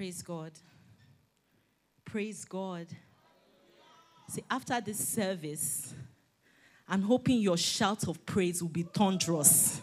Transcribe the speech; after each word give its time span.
Praise 0.00 0.22
God. 0.22 0.52
Praise 2.06 2.46
God. 2.46 2.86
See, 4.30 4.42
after 4.50 4.80
this 4.80 5.06
service, 5.06 5.92
I'm 6.88 7.02
hoping 7.02 7.42
your 7.42 7.58
shout 7.58 8.08
of 8.08 8.24
praise 8.24 8.62
will 8.62 8.70
be 8.70 8.84
thunderous. 8.84 9.82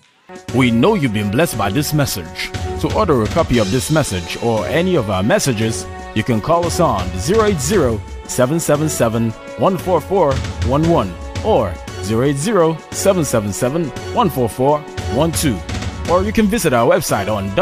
We 0.55 0.71
know 0.71 0.95
you've 0.95 1.13
been 1.13 1.29
blessed 1.29 1.55
by 1.55 1.69
this 1.69 1.93
message. 1.93 2.49
To 2.81 2.91
order 2.95 3.21
a 3.21 3.27
copy 3.27 3.59
of 3.59 3.69
this 3.69 3.91
message 3.91 4.41
or 4.41 4.65
any 4.65 4.95
of 4.95 5.11
our 5.11 5.21
messages, 5.21 5.85
you 6.15 6.23
can 6.23 6.41
call 6.41 6.65
us 6.65 6.79
on 6.79 7.07
080 7.09 7.99
777 8.27 9.29
14411 9.29 11.13
or 11.45 11.69
080 12.01 12.75
777 12.89 13.91
14412. 13.91 16.09
Or 16.09 16.23
you 16.23 16.33
can 16.33 16.47
visit 16.47 16.73
our 16.73 16.89
website 16.89 17.31
on 17.31 17.53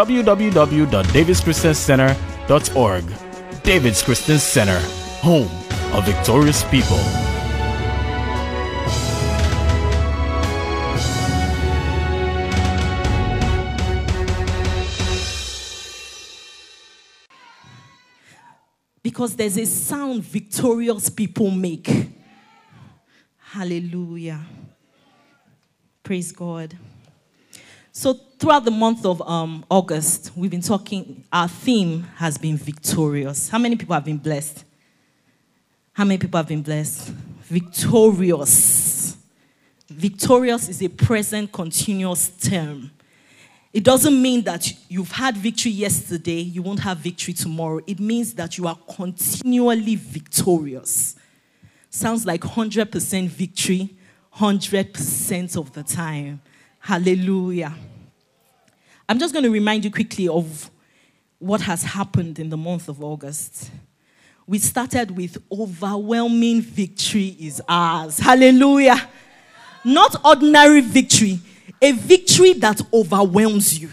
www.davidschristiancenter.org. 2.47 3.03
David's 3.63 4.03
Christian 4.03 4.37
Center, 4.37 4.79
home 5.21 5.49
of 5.93 6.05
victorious 6.05 6.63
people. 6.65 6.99
Because 19.01 19.35
there's 19.35 19.57
a 19.57 19.65
sound 19.65 20.23
victorious 20.23 21.09
people 21.09 21.49
make. 21.49 21.89
Hallelujah. 23.37 24.41
Praise 26.03 26.31
God. 26.31 26.75
So, 27.97 28.11
throughout 28.13 28.65
the 28.65 28.71
month 28.71 29.05
of 29.05 29.21
um, 29.21 29.63
August, 29.71 30.33
we've 30.35 30.51
been 30.51 30.61
talking, 30.61 31.23
our 31.31 31.47
theme 31.47 32.03
has 32.17 32.37
been 32.37 32.57
victorious. 32.57 33.47
How 33.47 33.57
many 33.57 33.77
people 33.77 33.93
have 33.93 34.03
been 34.03 34.17
blessed? 34.17 34.65
How 35.93 36.03
many 36.03 36.17
people 36.17 36.37
have 36.37 36.49
been 36.49 36.61
blessed? 36.61 37.07
Victorious. 37.43 39.15
Victorious 39.87 40.67
is 40.67 40.83
a 40.83 40.89
present 40.89 41.53
continuous 41.53 42.27
term. 42.27 42.91
It 43.71 43.85
doesn't 43.85 44.21
mean 44.21 44.41
that 44.41 44.73
you've 44.89 45.13
had 45.13 45.37
victory 45.37 45.71
yesterday, 45.71 46.41
you 46.41 46.63
won't 46.63 46.81
have 46.81 46.97
victory 46.97 47.33
tomorrow. 47.33 47.79
It 47.87 48.01
means 48.01 48.33
that 48.33 48.57
you 48.57 48.67
are 48.67 48.77
continually 48.93 49.95
victorious. 49.95 51.15
Sounds 51.89 52.25
like 52.25 52.41
100% 52.41 53.29
victory, 53.29 53.95
100% 54.35 55.57
of 55.57 55.71
the 55.71 55.83
time. 55.83 56.41
Hallelujah. 56.85 57.73
I'm 59.09 59.17
just 59.17 59.33
going 59.33 59.41
to 59.41 59.49
remind 59.49 59.83
you 59.83 59.89
quickly 59.89 60.27
of 60.27 60.69
what 61.39 61.59
has 61.61 61.81
happened 61.81 62.37
in 62.37 62.51
the 62.51 62.57
month 62.57 62.89
of 62.89 63.03
August. 63.03 63.71
We 64.45 64.59
started 64.59 65.09
with 65.09 65.39
overwhelming 65.51 66.61
victory 66.61 67.35
is 67.39 67.59
ours. 67.67 68.19
Hallelujah. 68.19 69.09
Not 69.83 70.23
ordinary 70.23 70.81
victory, 70.81 71.39
a 71.81 71.91
victory 71.93 72.53
that 72.53 72.79
overwhelms 72.93 73.79
you. 73.79 73.89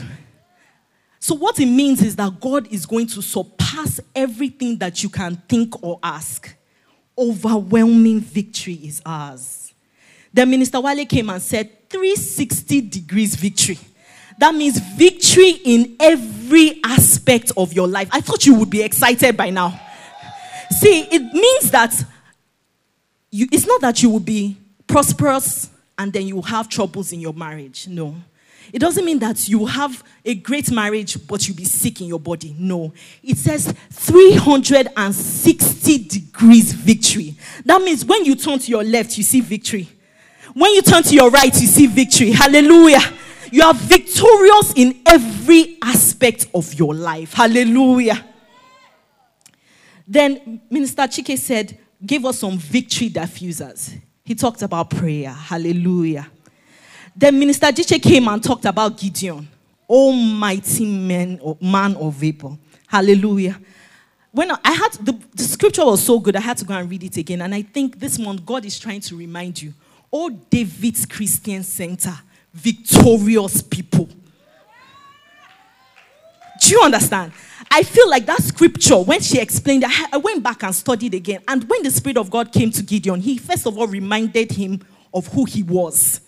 So, 1.19 1.35
what 1.35 1.59
it 1.61 1.67
means 1.67 2.03
is 2.03 2.15
that 2.17 2.41
God 2.41 2.71
is 2.71 2.85
going 2.85 3.07
to 3.07 3.23
surpass 3.23 4.01
everything 4.15 4.77
that 4.81 5.03
you 5.03 5.09
can 5.09 5.37
think 5.49 5.83
or 5.83 5.99
ask. 6.03 6.55
Overwhelming 7.17 8.21
victory 8.21 8.75
is 8.75 9.01
ours. 9.07 9.72
Then 10.33 10.51
Minister 10.51 10.81
Wale 10.81 11.05
came 11.07 11.31
and 11.31 11.43
said, 11.43 11.91
360 11.91 12.81
degrees 12.83 13.35
victory. 13.35 13.79
That 14.39 14.55
means 14.55 14.79
victory 14.79 15.51
in 15.65 15.97
every 16.01 16.81
aspect 16.85 17.53
of 17.57 17.73
your 17.73 17.87
life. 17.87 18.09
I 18.11 18.21
thought 18.21 18.47
you 18.47 18.55
would 18.55 18.71
be 18.71 18.83
excited 18.83 19.37
by 19.37 19.51
now. 19.51 19.79
See, 20.71 21.03
it 21.03 21.35
means 21.35 21.71
that 21.71 21.95
you, 23.31 23.47
it's 23.53 23.67
not 23.67 23.83
that 23.83 24.03
you 24.03 24.11
will 24.11 24.21
be 24.21 24.57
prosperous 24.87 25.71
and 25.99 26.13
then 26.13 26.27
you 26.27 26.37
will 26.37 26.43
have 26.43 26.69
troubles 26.69 27.13
in 27.13 27.21
your 27.21 27.35
marriage. 27.35 27.89
No. 27.89 28.17
It 28.73 28.79
doesn't 28.79 29.05
mean 29.05 29.19
that 29.19 29.49
you 29.49 29.67
have 29.67 30.03
a 30.25 30.35
great 30.35 30.71
marriage 30.71 31.27
but 31.27 31.47
you'll 31.47 31.57
be 31.57 31.65
sick 31.65 32.01
in 32.01 32.07
your 32.07 32.21
body. 32.21 32.57
No. 32.59 32.95
It 33.23 33.37
says 33.37 33.75
360 33.91 35.99
degrees 36.09 36.73
victory. 36.73 37.37
That 37.67 37.83
means 37.83 38.03
when 38.05 38.25
you 38.25 38.35
turn 38.35 38.59
to 38.61 38.71
your 38.71 38.83
left, 38.83 39.19
you 39.19 39.25
see 39.25 39.43
victory. 39.43 39.91
When 40.55 40.75
you 40.75 40.83
turn 40.83 41.03
to 41.05 41.15
your 41.15 41.31
right, 41.31 41.55
you 41.61 41.67
see 41.67 41.87
victory. 41.87 42.31
Hallelujah. 42.31 43.01
You 43.51 43.63
are 43.65 43.75
victorious 43.75 44.73
in 44.77 45.01
every 45.07 45.79
aspect 45.83 46.49
of 46.55 46.73
your 46.75 46.95
life. 46.95 47.33
Hallelujah. 47.35 48.25
Then 50.07 50.61
Minister 50.71 51.03
Chike 51.03 51.39
said, 51.39 51.79
give 52.05 52.25
us 52.27 52.39
some 52.39 52.59
victory 52.59 53.09
diffusers. 53.11 53.99
He 54.25 54.35
talked 54.35 54.63
about 54.63 54.91
prayer. 54.91 55.31
Hallelujah. 55.31 56.29
Then 57.15 57.39
Minister 57.39 57.67
Chike 57.67 58.03
came 58.03 58.29
and 58.29 58.43
talked 58.43 58.65
about 58.65 58.99
Gideon, 58.99 59.49
almighty 59.89 60.87
man, 60.87 61.41
man 61.61 61.95
of 61.97 62.15
vapor. 62.15 62.57
Hallelujah. 62.87 63.59
When 64.31 64.51
I 64.51 64.73
had 64.73 64.93
the, 64.95 65.19
the 65.35 65.43
scripture 65.43 65.85
was 65.85 66.03
so 66.03 66.19
good, 66.19 66.37
I 66.37 66.41
had 66.41 66.57
to 66.59 66.65
go 66.65 66.75
and 66.75 66.91
read 66.91 67.05
it 67.05 67.19
again. 67.19 67.43
And 67.43 67.55
I 67.55 67.63
think 67.63 67.99
this 67.99 68.19
month 68.19 68.45
God 68.47 68.65
is 68.65 68.79
trying 68.79 69.01
to 69.03 69.17
remind 69.17 69.61
you 69.61 69.75
Oh, 70.13 70.29
David's 70.29 71.07
Christian 71.07 71.63
Center, 71.63 72.15
victorious 72.53 73.63
people. 73.63 74.09
Do 76.61 76.71
you 76.71 76.83
understand? 76.83 77.33
I 77.71 77.83
feel 77.83 78.09
like 78.11 78.27
that 78.27 78.43
scripture, 78.43 78.99
when 78.99 79.21
she 79.21 79.41
explained 79.41 79.85
it, 79.85 79.91
I 80.13 80.19
went 80.19 80.43
back 80.43 80.63
and 80.63 80.75
studied 80.75 81.15
again. 81.15 81.41
And 81.49 81.69
when 81.69 81.83
the 81.83 81.91
Spirit 81.91 82.19
of 82.19 82.31
God 82.31 82.53
came 82.53 82.71
to 82.73 82.83
Gideon, 82.83 83.21
he 83.21 83.39
first 83.39 83.67
of 83.67 83.79
all 83.79 83.87
reminded 83.87 84.53
him 84.53 84.81
of 85.15 85.27
who 85.29 85.45
he 85.47 85.63
was. 85.63 86.21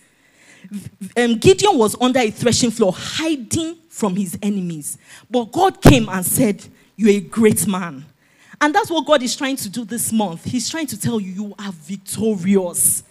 Um, 1.15 1.37
Gideon 1.37 1.77
was 1.77 1.95
under 2.01 2.19
a 2.19 2.31
threshing 2.31 2.71
floor, 2.71 2.91
hiding 2.95 3.77
from 3.89 4.15
his 4.15 4.37
enemies. 4.41 4.97
But 5.29 5.51
God 5.51 5.81
came 5.81 6.09
and 6.09 6.25
said, 6.25 6.65
You're 6.95 7.11
a 7.11 7.19
great 7.19 7.67
man. 7.67 8.05
And 8.59 8.73
that's 8.73 8.89
what 8.89 9.05
God 9.05 9.21
is 9.21 9.35
trying 9.35 9.57
to 9.57 9.69
do 9.69 9.85
this 9.85 10.11
month. 10.11 10.45
He's 10.45 10.67
trying 10.67 10.87
to 10.87 10.99
tell 10.99 11.19
you, 11.19 11.31
You 11.31 11.55
are 11.59 11.71
victorious. 11.71 13.03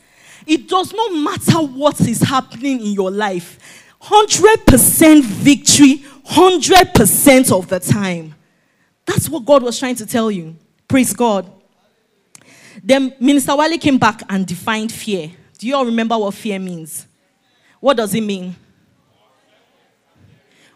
It 0.47 0.69
does 0.69 0.93
not 0.93 1.13
matter 1.13 1.59
what 1.59 2.01
is 2.01 2.21
happening 2.21 2.81
in 2.81 2.93
your 2.93 3.11
life. 3.11 3.59
100% 4.03 5.23
victory, 5.23 6.05
100% 6.27 7.53
of 7.59 7.69
the 7.69 7.81
time. 7.81 8.35
That's 9.07 9.29
what 9.29 9.45
God 9.45 9.63
was 9.63 9.79
trying 9.79 9.95
to 9.97 10.07
tell 10.07 10.31
you. 10.31 10.57
Praise 10.89 11.13
God. 11.13 11.51
Then 12.83 13.15
Minister 13.19 13.57
Wale 13.57 13.79
came 13.79 13.99
back 13.99 14.23
and 14.29 14.47
defined 14.47 14.93
fear. 14.93 15.31
Do 15.59 15.67
you 15.67 15.75
all 15.75 15.87
remember 15.87 16.19
what 16.19 16.35
fear 16.35 16.59
means? 16.59 17.07
What 17.81 17.97
does 17.97 18.15
it 18.15 18.21
mean? 18.21 18.57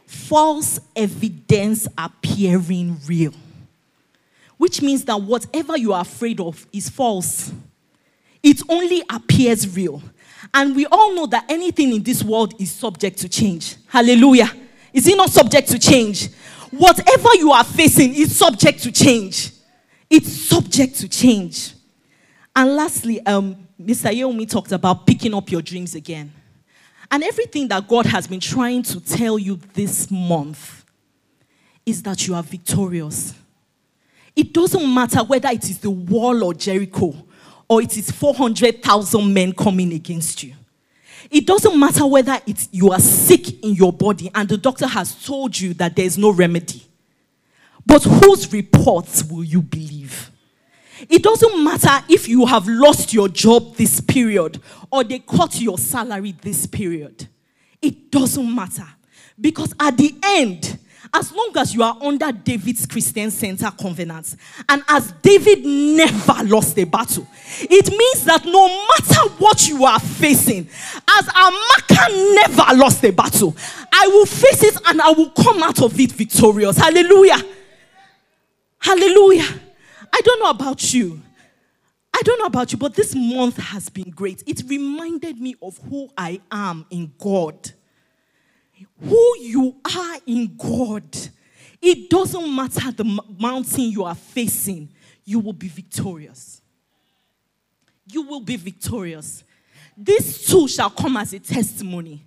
False 0.07 0.81
evidence 0.97 1.87
appearing 1.97 2.99
real. 3.07 3.35
Which 4.57 4.81
means 4.81 5.05
that 5.05 5.21
whatever 5.21 5.77
you 5.77 5.93
are 5.93 6.01
afraid 6.01 6.41
of 6.41 6.67
is 6.73 6.89
false 6.89 7.53
it 8.43 8.61
only 8.69 9.03
appears 9.11 9.75
real. 9.77 10.03
And 10.55 10.75
we 10.75 10.87
all 10.87 11.15
know 11.15 11.27
that 11.27 11.45
anything 11.49 11.93
in 11.93 12.03
this 12.03 12.23
world 12.23 12.55
is 12.61 12.71
subject 12.71 13.19
to 13.19 13.29
change. 13.29 13.77
Hallelujah. 13.87 14.51
Is 14.93 15.07
it 15.07 15.17
not 15.17 15.31
subject 15.31 15.69
to 15.69 15.79
change? 15.79 16.31
Whatever 16.71 17.35
you 17.35 17.53
are 17.53 17.65
facing 17.65 18.15
is 18.15 18.37
subject 18.37 18.83
to 18.83 18.93
change. 18.93 19.53
It's 20.09 20.33
subject 20.33 20.97
to 20.97 21.09
change. 21.09 21.75
And 22.55 22.75
lastly, 22.75 23.25
um, 23.27 23.69
Mr. 23.81 24.11
Yeomi 24.13 24.49
talked 24.49 24.73
about 24.73 25.07
picking 25.07 25.35
up 25.35 25.51
your 25.51 25.63
dreams 25.63 25.95
again. 25.95 26.33
And 27.11 27.23
everything 27.23 27.69
that 27.69 27.87
God 27.89 28.07
has 28.07 28.27
been 28.27 28.41
trying 28.41 28.83
to 28.85 29.01
tell 29.01 29.39
you 29.39 29.57
this 29.75 30.11
month 30.11 30.85
is 31.87 32.03
that 32.03 32.27
you 32.27 32.35
are 32.35 32.43
victorious. 32.43 33.35
It 34.37 34.53
doesn't 34.53 34.95
matter 34.95 35.21
whether 35.25 35.49
it 35.49 35.65
is 35.65 35.79
the 35.79 35.91
wall 35.91 36.45
or 36.45 36.55
Jericho 36.55 37.28
or 37.69 37.83
it 37.83 37.97
is 37.97 38.11
400,000 38.11 39.33
men 39.33 39.53
coming 39.53 39.93
against 39.93 40.43
you. 40.43 40.55
It 41.31 41.47
doesn't 41.47 41.79
matter 41.79 42.07
whether 42.07 42.41
it's, 42.47 42.69
you 42.73 42.91
are 42.91 43.01
sick 43.01 43.63
in 43.63 43.75
your 43.75 43.93
body 43.93 44.31
and 44.35 44.49
the 44.49 44.57
doctor 44.57 44.87
has 44.87 45.25
told 45.25 45.59
you 45.59 45.75
that 45.75 45.95
there's 45.95 46.17
no 46.17 46.33
remedy. 46.33 46.83
But 47.85 48.03
whose 48.03 48.53
reports 48.53 49.25
will 49.25 49.45
you 49.45 49.61
believe? 49.63 50.31
It 51.09 51.23
doesn't 51.23 51.63
matter 51.63 52.05
if 52.09 52.29
you 52.29 52.47
have 52.47 52.67
lost 52.67 53.13
your 53.13 53.29
job 53.29 53.77
this 53.77 54.01
period 54.01 54.61
or 54.91 55.05
they 55.05 55.21
cut 55.21 55.61
your 55.61 55.79
salary 55.79 56.33
this 56.41 56.67
period. 56.67 57.29
It 57.81 58.11
doesn't 58.11 58.55
matter. 58.55 58.87
Because 59.41 59.73
at 59.79 59.97
the 59.97 60.15
end, 60.23 60.79
as 61.13 61.33
long 61.33 61.53
as 61.57 61.75
you 61.75 61.83
are 61.83 61.97
under 62.01 62.31
David's 62.33 62.87
Christian 62.87 63.31
Center 63.31 63.71
covenant, 63.71 64.37
and 64.69 64.83
as 64.89 65.13
David 65.23 65.65
never 65.65 66.45
lost 66.45 66.79
a 66.79 66.85
battle, 66.85 67.27
it 67.61 67.91
means 67.91 68.25
that 68.25 68.45
no 68.45 68.69
matter 68.69 69.35
what 69.39 69.69
you 69.69 69.85
are 69.85 70.01
facing, 70.01 70.69
as 71.11 71.27
Amaka 71.29 72.35
never 72.35 72.77
lost 72.77 73.05
a 73.05 73.11
battle, 73.11 73.57
I 73.93 74.09
will 74.09 74.27
face 74.27 74.63
it 74.63 74.77
and 74.87 75.01
I 75.01 75.11
will 75.11 75.31
come 75.31 75.63
out 75.63 75.83
of 75.83 75.99
it 75.99 76.13
victorious. 76.13 76.77
Hallelujah. 76.77 77.43
Hallelujah! 78.81 79.61
I 80.13 80.21
don't 80.25 80.41
know 80.41 80.51
about 80.51 80.95
you. 80.95 81.21
I 82.15 82.23
don't 82.23 82.39
know 82.39 82.47
about 82.47 82.73
you, 82.73 82.79
but 82.79 82.95
this 82.95 83.15
month 83.15 83.57
has 83.59 83.89
been 83.89 84.11
great. 84.11 84.43
It 84.47 84.63
reminded 84.67 85.41
me 85.41 85.55
of 85.63 85.79
who 85.79 86.09
I 86.17 86.41
am 86.51 86.87
in 86.91 87.13
God. 87.19 87.73
Who 89.01 89.39
you 89.41 89.77
are 89.85 90.17
in 90.27 90.57
God. 90.57 91.05
It 91.81 92.11
doesn't 92.11 92.55
matter 92.55 92.91
the 92.91 93.05
mountain 93.39 93.91
you 93.91 94.05
are 94.05 94.15
facing, 94.15 94.89
you 95.25 95.39
will 95.39 95.53
be 95.53 95.69
victorious. 95.69 96.61
You 98.11 98.23
will 98.23 98.41
be 98.41 98.57
victorious. 98.57 99.45
This 99.97 100.47
too 100.47 100.67
shall 100.67 100.91
come 100.91 101.17
as 101.17 101.33
a 101.33 101.39
testimony. 101.39 102.25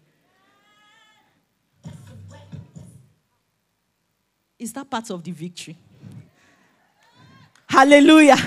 Is 4.59 4.71
that 4.73 4.89
part 4.89 5.09
of 5.09 5.23
the 5.23 5.31
victory? 5.31 5.75
Hallelujah. 7.67 8.37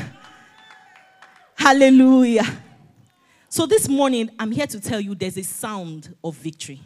Hallelujah. 1.57 2.45
So 3.49 3.67
this 3.67 3.89
morning, 3.89 4.31
I'm 4.39 4.53
here 4.53 4.67
to 4.67 4.81
tell 4.81 5.01
you 5.01 5.15
there's 5.15 5.39
a 5.39 5.43
sound 5.43 6.15
of 6.23 6.37
victory. 6.37 6.81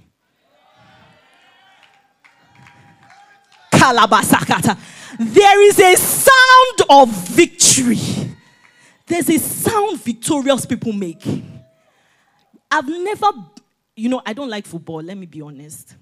There 5.21 5.63
is 5.63 5.79
a 5.79 5.97
sound 5.97 6.91
of 6.91 7.09
victory. 7.29 7.99
There's 9.07 9.29
a 9.31 9.39
sound 9.39 10.01
victorious 10.03 10.67
people 10.67 10.93
make. 10.93 11.25
I've 12.71 12.89
never, 12.89 13.27
you 13.97 14.09
know, 14.11 14.21
I 14.25 14.33
don't 14.35 14.51
like 14.51 14.67
football, 14.67 15.03
let 15.03 15.17
me 15.17 15.27
be 15.27 15.41
honest. 15.41 15.95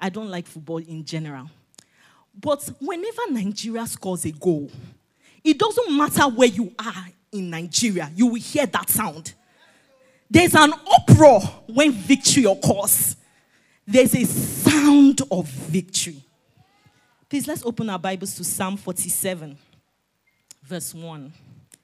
I 0.00 0.08
don't 0.08 0.30
like 0.30 0.46
football 0.46 0.78
in 0.78 1.04
general. 1.04 1.50
But 2.38 2.68
whenever 2.80 3.22
Nigeria 3.30 3.86
scores 3.86 4.24
a 4.24 4.32
goal, 4.32 4.70
it 5.44 5.58
doesn't 5.58 5.96
matter 5.96 6.22
where 6.28 6.48
you 6.48 6.72
are 6.78 7.06
in 7.32 7.50
Nigeria, 7.50 8.10
you 8.14 8.26
will 8.26 8.40
hear 8.40 8.66
that 8.66 8.88
sound. 8.90 9.34
There's 10.30 10.54
an 10.54 10.72
uproar 10.72 11.40
when 11.68 11.92
victory 11.92 12.44
occurs. 12.44 13.16
There's 13.86 14.14
a 14.14 14.24
sound 14.24 15.22
of 15.30 15.46
victory. 15.46 16.22
Please 17.28 17.48
let's 17.48 17.64
open 17.66 17.90
our 17.90 17.98
Bibles 17.98 18.36
to 18.36 18.44
Psalm 18.44 18.76
47, 18.76 19.58
verse 20.62 20.94
1. 20.94 21.32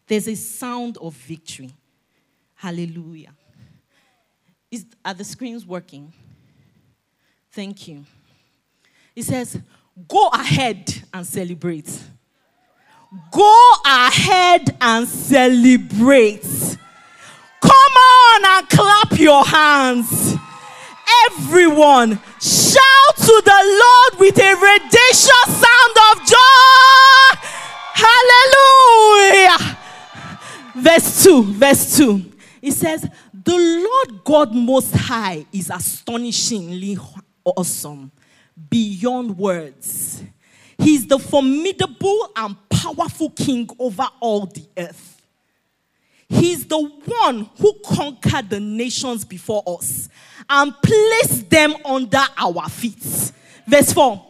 There's 0.07 0.29
a 0.29 0.37
sound 0.37 0.99
of 0.99 1.15
victory. 1.15 1.73
Hallelujah. 2.55 3.35
Is, 4.71 4.87
are 5.05 5.15
the 5.15 5.25
screens 5.25 5.67
working? 5.67 6.13
Thank 7.51 7.89
you. 7.89 8.05
It 9.17 9.25
says, 9.25 9.59
Go 10.07 10.29
ahead 10.29 11.03
and 11.13 11.27
celebrate. 11.27 11.91
Go 13.33 13.73
ahead 13.85 14.77
and 14.81 15.09
celebrate. 15.09 16.47
Come 17.61 17.73
on 17.73 18.45
and 18.47 18.69
clap 18.69 19.19
your 19.19 19.45
hands. 19.45 20.37
Everyone, 21.31 22.19
shout 22.41 23.17
to 23.17 23.43
the 23.45 23.81
Lord 23.81 24.21
with 24.21 24.39
a 24.39 24.55
radiant 24.55 25.15
sound 25.15 25.97
of 26.11 26.27
joy. 26.27 27.39
Hallelujah. 27.95 29.79
Verse 30.75 31.25
2, 31.25 31.43
verse 31.45 31.97
2. 31.97 32.33
It 32.63 32.73
says, 32.73 33.09
The 33.33 33.57
Lord 33.57 34.25
God 34.25 34.55
Most 34.55 34.95
High 34.95 35.47
is 35.53 35.71
astonishingly 35.71 36.99
awesome 37.45 38.11
beyond 38.71 39.37
words. 39.39 40.23
He's 40.79 41.07
the 41.07 41.19
formidable 41.19 42.33
and 42.35 42.57
powerful 42.69 43.31
king 43.31 43.69
over 43.79 44.09
all 44.21 44.47
the 44.47 44.65
earth. 44.77 45.23
He's 46.29 46.67
the 46.67 46.81
one 46.81 47.51
who 47.59 47.75
conquered 47.85 48.49
the 48.49 48.59
nations 48.59 49.25
before 49.25 49.63
us 49.67 50.09
and 50.53 50.75
placed 50.83 51.49
them 51.49 51.75
under 51.83 52.23
our 52.37 52.69
feet. 52.69 53.33
Verse 53.67 53.93
4. 53.93 54.23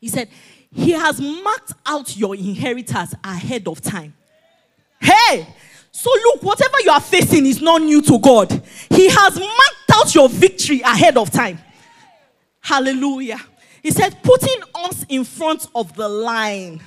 He 0.00 0.08
said, 0.08 0.28
He 0.70 0.92
has 0.92 1.20
marked 1.20 1.72
out 1.84 2.16
your 2.16 2.36
inheritance 2.36 3.12
ahead 3.24 3.66
of 3.66 3.80
time. 3.80 4.14
Hey! 5.00 5.46
So 5.90 6.08
look, 6.24 6.42
whatever 6.44 6.76
you 6.84 6.90
are 6.92 7.00
facing 7.00 7.44
is 7.46 7.60
not 7.60 7.82
new 7.82 8.00
to 8.02 8.18
God. 8.18 8.50
He 8.90 9.08
has 9.08 9.38
marked 9.38 9.92
out 9.92 10.14
your 10.14 10.28
victory 10.28 10.80
ahead 10.80 11.18
of 11.18 11.30
time. 11.30 11.58
Hallelujah. 12.60 13.40
He 13.82 13.90
said, 13.90 14.22
putting 14.22 14.62
us 14.74 15.04
in 15.08 15.24
front 15.24 15.66
of 15.74 15.94
the 15.96 16.08
line. 16.08 16.80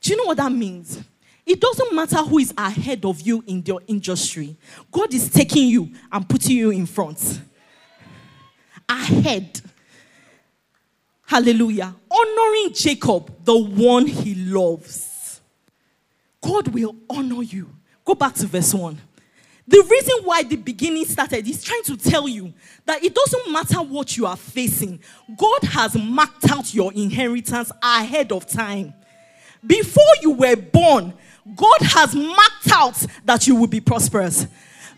Do 0.00 0.10
you 0.10 0.16
know 0.16 0.24
what 0.26 0.36
that 0.36 0.52
means? 0.52 1.02
It 1.46 1.60
doesn't 1.60 1.94
matter 1.94 2.16
who 2.16 2.38
is 2.38 2.52
ahead 2.58 3.04
of 3.04 3.20
you 3.20 3.42
in 3.46 3.62
your 3.64 3.80
industry. 3.86 4.56
God 4.90 5.14
is 5.14 5.30
taking 5.30 5.68
you 5.68 5.92
and 6.10 6.28
putting 6.28 6.56
you 6.56 6.70
in 6.70 6.86
front. 6.86 7.40
Ahead. 8.88 9.60
Hallelujah. 11.24 11.94
Honoring 12.10 12.72
Jacob, 12.74 13.32
the 13.44 13.56
one 13.56 14.06
he 14.06 14.34
loves. 14.34 15.40
God 16.40 16.68
will 16.68 16.96
honor 17.08 17.42
you. 17.42 17.70
Go 18.04 18.14
back 18.14 18.34
to 18.34 18.46
verse 18.46 18.74
1. 18.74 18.98
The 19.68 19.84
reason 19.90 20.24
why 20.24 20.44
the 20.44 20.56
beginning 20.56 21.04
started 21.04 21.46
is 21.48 21.62
trying 21.62 21.82
to 21.84 21.96
tell 21.96 22.28
you 22.28 22.54
that 22.84 23.02
it 23.02 23.14
doesn't 23.14 23.52
matter 23.52 23.78
what 23.78 24.16
you 24.16 24.26
are 24.26 24.36
facing, 24.36 25.00
God 25.36 25.62
has 25.64 25.96
marked 25.96 26.48
out 26.50 26.72
your 26.72 26.92
inheritance 26.92 27.72
ahead 27.82 28.30
of 28.30 28.46
time. 28.46 28.94
Before 29.66 30.04
you 30.22 30.32
were 30.32 30.54
born, 30.54 31.14
God 31.54 31.78
has 31.80 32.14
marked 32.14 32.72
out 32.72 33.06
that 33.24 33.46
you 33.46 33.54
will 33.54 33.66
be 33.66 33.80
prosperous. 33.80 34.46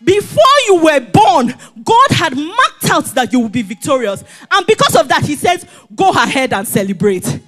Before 0.03 0.45
you 0.67 0.83
were 0.85 1.01
born, 1.01 1.55
God 1.83 2.11
had 2.11 2.37
marked 2.37 2.91
out 2.91 3.05
that 3.17 3.33
you 3.33 3.41
will 3.41 3.49
be 3.49 3.63
victorious. 3.63 4.23
And 4.51 4.67
because 4.67 4.97
of 4.97 5.09
that, 5.09 5.25
He 5.25 5.35
says, 5.35 5.67
Go 5.95 6.11
ahead 6.11 6.53
and 6.53 6.67
celebrate. 6.67 7.41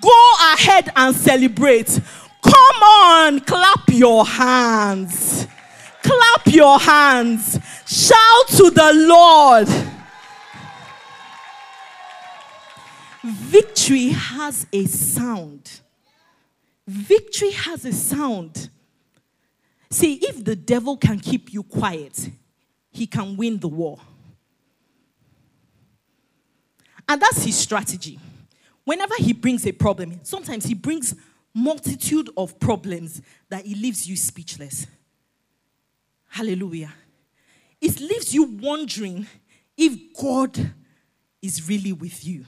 Go 0.00 0.32
ahead 0.52 0.90
and 0.94 1.16
celebrate. 1.16 2.00
Come 2.42 2.82
on, 2.82 3.40
clap 3.40 3.88
your 3.88 4.24
hands. 4.24 5.46
Clap 6.02 6.46
your 6.46 6.78
hands. 6.78 7.58
Shout 7.86 8.48
to 8.48 8.70
the 8.70 8.92
Lord. 8.94 9.68
Victory 13.24 14.10
has 14.10 14.66
a 14.72 14.84
sound. 14.84 15.80
Victory 16.88 17.50
has 17.50 17.84
a 17.84 17.92
sound. 17.92 18.70
See, 19.90 20.14
if 20.14 20.42
the 20.42 20.56
devil 20.56 20.96
can 20.96 21.20
keep 21.20 21.52
you 21.52 21.62
quiet, 21.62 22.30
he 22.90 23.06
can 23.06 23.36
win 23.36 23.58
the 23.58 23.68
war. 23.68 23.98
And 27.06 27.20
that's 27.20 27.44
his 27.44 27.58
strategy. 27.58 28.18
Whenever 28.84 29.14
he 29.18 29.34
brings 29.34 29.66
a 29.66 29.72
problem, 29.72 30.20
sometimes 30.22 30.64
he 30.64 30.72
brings 30.72 31.14
multitude 31.52 32.30
of 32.38 32.58
problems 32.58 33.20
that 33.50 33.66
he 33.66 33.74
leaves 33.74 34.08
you 34.08 34.16
speechless. 34.16 34.86
Hallelujah. 36.30 36.94
It 37.82 38.00
leaves 38.00 38.32
you 38.32 38.44
wondering 38.44 39.26
if 39.76 40.16
God 40.18 40.72
is 41.42 41.68
really 41.68 41.92
with 41.92 42.26
you. 42.26 42.46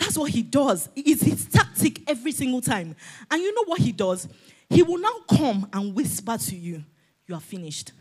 That's 0.00 0.16
what 0.16 0.30
he 0.30 0.42
does. 0.42 0.88
It's 0.96 1.22
his 1.22 1.46
tactic 1.46 2.08
every 2.08 2.32
single 2.32 2.62
time. 2.62 2.96
And 3.30 3.42
you 3.42 3.54
know 3.54 3.64
what 3.66 3.80
he 3.80 3.92
does? 3.92 4.26
He 4.70 4.82
will 4.82 4.98
now 4.98 5.14
come 5.30 5.68
and 5.72 5.94
whisper 5.94 6.38
to 6.38 6.56
you, 6.56 6.82
You 7.28 7.34
are 7.34 7.40
finished. 7.40 7.92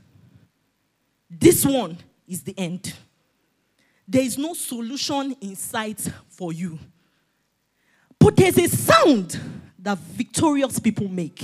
This 1.29 1.65
one 1.65 1.97
is 2.25 2.41
the 2.41 2.57
end. 2.57 2.93
There 4.07 4.23
is 4.23 4.37
no 4.37 4.53
solution 4.53 5.35
in 5.41 5.55
sight 5.55 5.99
for 6.29 6.53
you. 6.53 6.79
But 8.17 8.37
there's 8.37 8.57
a 8.57 8.67
sound 8.69 9.39
that 9.77 9.97
victorious 9.97 10.79
people 10.79 11.09
make 11.09 11.43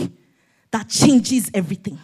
that 0.72 0.90
changes 0.90 1.52
everything, 1.54 2.00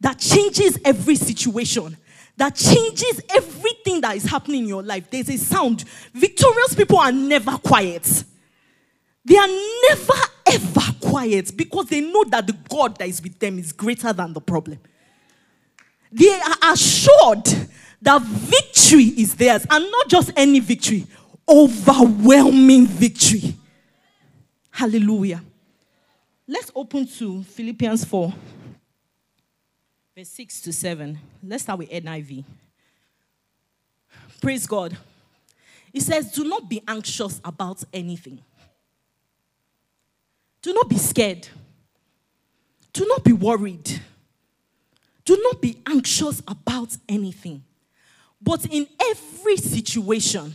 that 0.00 0.18
changes 0.18 0.78
every 0.84 1.16
situation, 1.16 1.96
that 2.42 2.56
changes 2.56 3.20
everything 3.28 4.00
that 4.00 4.16
is 4.16 4.24
happening 4.24 4.62
in 4.62 4.68
your 4.68 4.82
life. 4.82 5.08
There's 5.08 5.28
a 5.28 5.36
sound. 5.36 5.84
Victorious 6.12 6.74
people 6.74 6.98
are 6.98 7.12
never 7.12 7.52
quiet. 7.52 8.24
They 9.24 9.36
are 9.36 9.46
never 9.46 10.20
ever 10.46 10.96
quiet 11.00 11.56
because 11.56 11.86
they 11.86 12.00
know 12.00 12.24
that 12.24 12.48
the 12.48 12.54
God 12.68 12.98
that 12.98 13.06
is 13.06 13.22
with 13.22 13.38
them 13.38 13.60
is 13.60 13.70
greater 13.70 14.12
than 14.12 14.32
the 14.32 14.40
problem. 14.40 14.80
They 16.10 16.32
are 16.32 16.72
assured 16.72 17.46
that 18.02 18.22
victory 18.22 19.04
is 19.04 19.36
theirs 19.36 19.64
and 19.70 19.88
not 19.88 20.08
just 20.08 20.32
any 20.34 20.58
victory, 20.58 21.06
overwhelming 21.48 22.88
victory. 22.88 23.54
Hallelujah. 24.72 25.44
Let's 26.48 26.72
open 26.74 27.06
to 27.06 27.44
Philippians 27.44 28.04
4, 28.04 28.34
verse 30.14 30.28
6 30.28 30.60
to 30.62 30.72
7. 30.72 31.18
Let's 31.42 31.62
start 31.62 31.78
with 31.78 31.90
NIV. 31.90 32.44
Praise 34.40 34.66
God. 34.66 34.96
It 35.92 36.02
says, 36.02 36.32
Do 36.32 36.44
not 36.44 36.68
be 36.68 36.82
anxious 36.86 37.40
about 37.44 37.82
anything, 37.92 38.40
Do 40.60 40.72
not 40.74 40.88
be 40.88 40.98
scared. 40.98 41.48
Do 42.92 43.06
not 43.06 43.24
be 43.24 43.32
worried. 43.32 44.02
Do 45.24 45.40
not 45.42 45.62
be 45.62 45.78
anxious 45.86 46.42
about 46.46 46.94
anything. 47.08 47.64
But 48.38 48.66
in 48.66 48.86
every 49.00 49.56
situation, 49.56 50.54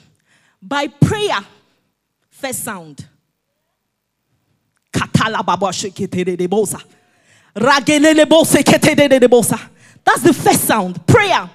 by 0.61 0.85
prayer, 0.87 1.39
first 2.29 2.63
sound. 2.63 3.07
That's 10.03 10.21
the 10.21 10.33
first 10.33 10.63
sound. 10.65 11.05
Prayer 11.07 11.49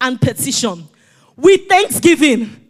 and 0.00 0.20
petition. 0.20 0.88
With 1.36 1.68
thanksgiving, 1.68 2.68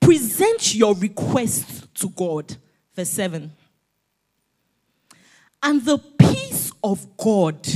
present 0.00 0.74
your 0.74 0.94
request 0.94 1.92
to 1.96 2.08
God. 2.10 2.56
Verse 2.94 3.10
7. 3.10 3.52
And 5.62 5.84
the 5.84 5.98
peace 5.98 6.72
of 6.82 7.16
God, 7.16 7.66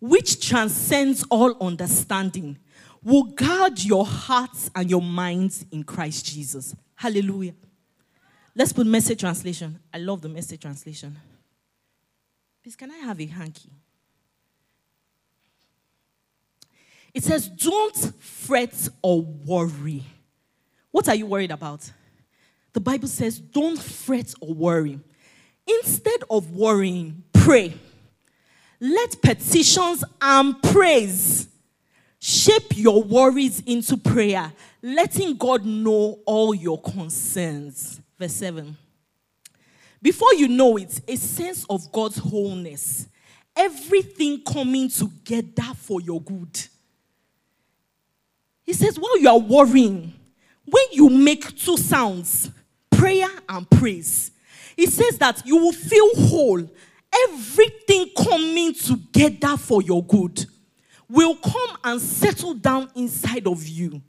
which 0.00 0.46
transcends 0.46 1.24
all 1.30 1.56
understanding, 1.60 2.58
will 3.02 3.24
guard 3.24 3.82
your 3.82 4.06
hearts 4.06 4.70
and 4.74 4.88
your 4.88 5.02
minds 5.02 5.66
in 5.72 5.82
Christ 5.82 6.26
Jesus. 6.26 6.74
Hallelujah. 6.94 7.54
Let's 8.54 8.72
put 8.72 8.86
message 8.86 9.20
translation. 9.20 9.78
I 9.92 9.98
love 9.98 10.20
the 10.20 10.28
message 10.28 10.60
translation. 10.60 11.16
Please, 12.62 12.76
can 12.76 12.90
I 12.90 12.98
have 12.98 13.20
a 13.20 13.26
hanky? 13.26 13.70
It 17.12 17.24
says, 17.24 17.48
Don't 17.48 17.96
fret 18.22 18.88
or 19.02 19.22
worry. 19.22 20.04
What 20.90 21.08
are 21.08 21.14
you 21.14 21.26
worried 21.26 21.50
about? 21.50 21.90
The 22.72 22.80
Bible 22.80 23.08
says, 23.08 23.38
Don't 23.38 23.78
fret 23.78 24.32
or 24.40 24.54
worry. 24.54 25.00
Instead 25.66 26.22
of 26.30 26.50
worrying, 26.52 27.24
pray. 27.32 27.74
Let 28.80 29.20
petitions 29.22 30.02
and 30.20 30.60
praise 30.62 31.48
shape 32.22 32.76
your 32.76 33.02
worries 33.02 33.60
into 33.66 33.96
prayer, 33.96 34.52
letting 34.80 35.36
God 35.36 35.64
know 35.64 36.20
all 36.24 36.54
your 36.54 36.80
concerns. 36.80 38.00
Verse 38.18 38.34
7. 38.34 38.76
Before 40.02 40.34
you 40.34 40.48
know 40.48 40.76
it, 40.76 41.00
a 41.06 41.16
sense 41.16 41.64
of 41.70 41.90
God's 41.92 42.18
wholeness, 42.18 43.08
everything 43.54 44.42
coming 44.42 44.88
together 44.88 45.74
for 45.76 46.00
your 46.00 46.20
good. 46.20 46.58
He 48.64 48.72
says, 48.72 48.98
while 48.98 49.18
you 49.18 49.28
are 49.28 49.38
worrying, 49.38 50.12
when 50.64 50.84
you 50.90 51.08
make 51.08 51.56
two 51.56 51.76
sounds, 51.76 52.50
prayer 52.90 53.28
and 53.48 53.68
praise, 53.70 54.32
he 54.76 54.86
says 54.86 55.18
that 55.18 55.46
you 55.46 55.56
will 55.56 55.72
feel 55.72 56.08
whole. 56.16 56.68
Everything 57.28 58.10
coming 58.16 58.74
together 58.74 59.56
for 59.56 59.82
your 59.82 60.02
good 60.04 60.46
will 61.08 61.36
come 61.36 61.76
and 61.84 62.00
settle 62.00 62.54
down 62.54 62.90
inside 62.96 63.46
of 63.46 63.68
you. 63.68 64.00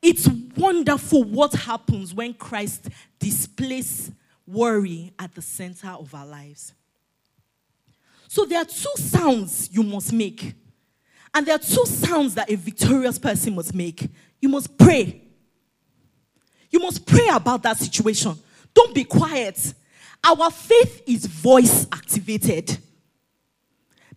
It's 0.00 0.28
wonderful 0.56 1.24
what 1.24 1.52
happens 1.52 2.14
when 2.14 2.32
Christ 2.34 2.88
displays 3.18 4.12
worry 4.46 5.12
at 5.18 5.34
the 5.34 5.42
center 5.42 5.88
of 5.88 6.14
our 6.14 6.26
lives. 6.26 6.72
So 8.28 8.44
there 8.44 8.60
are 8.60 8.64
two 8.64 8.92
sounds 8.96 9.68
you 9.72 9.82
must 9.82 10.12
make. 10.12 10.54
And 11.32 11.46
there 11.46 11.54
are 11.54 11.58
two 11.58 11.84
sounds 11.86 12.34
that 12.34 12.50
a 12.50 12.56
victorious 12.56 13.18
person 13.18 13.54
must 13.54 13.74
make. 13.74 14.08
You 14.40 14.48
must 14.48 14.76
pray. 14.78 15.22
You 16.70 16.80
must 16.80 17.06
pray 17.06 17.28
about 17.32 17.62
that 17.62 17.76
situation. 17.76 18.36
Don't 18.72 18.94
be 18.94 19.04
quiet. 19.04 19.74
Our 20.22 20.50
faith 20.50 21.02
is 21.06 21.26
voice 21.26 21.86
activated. 21.92 22.78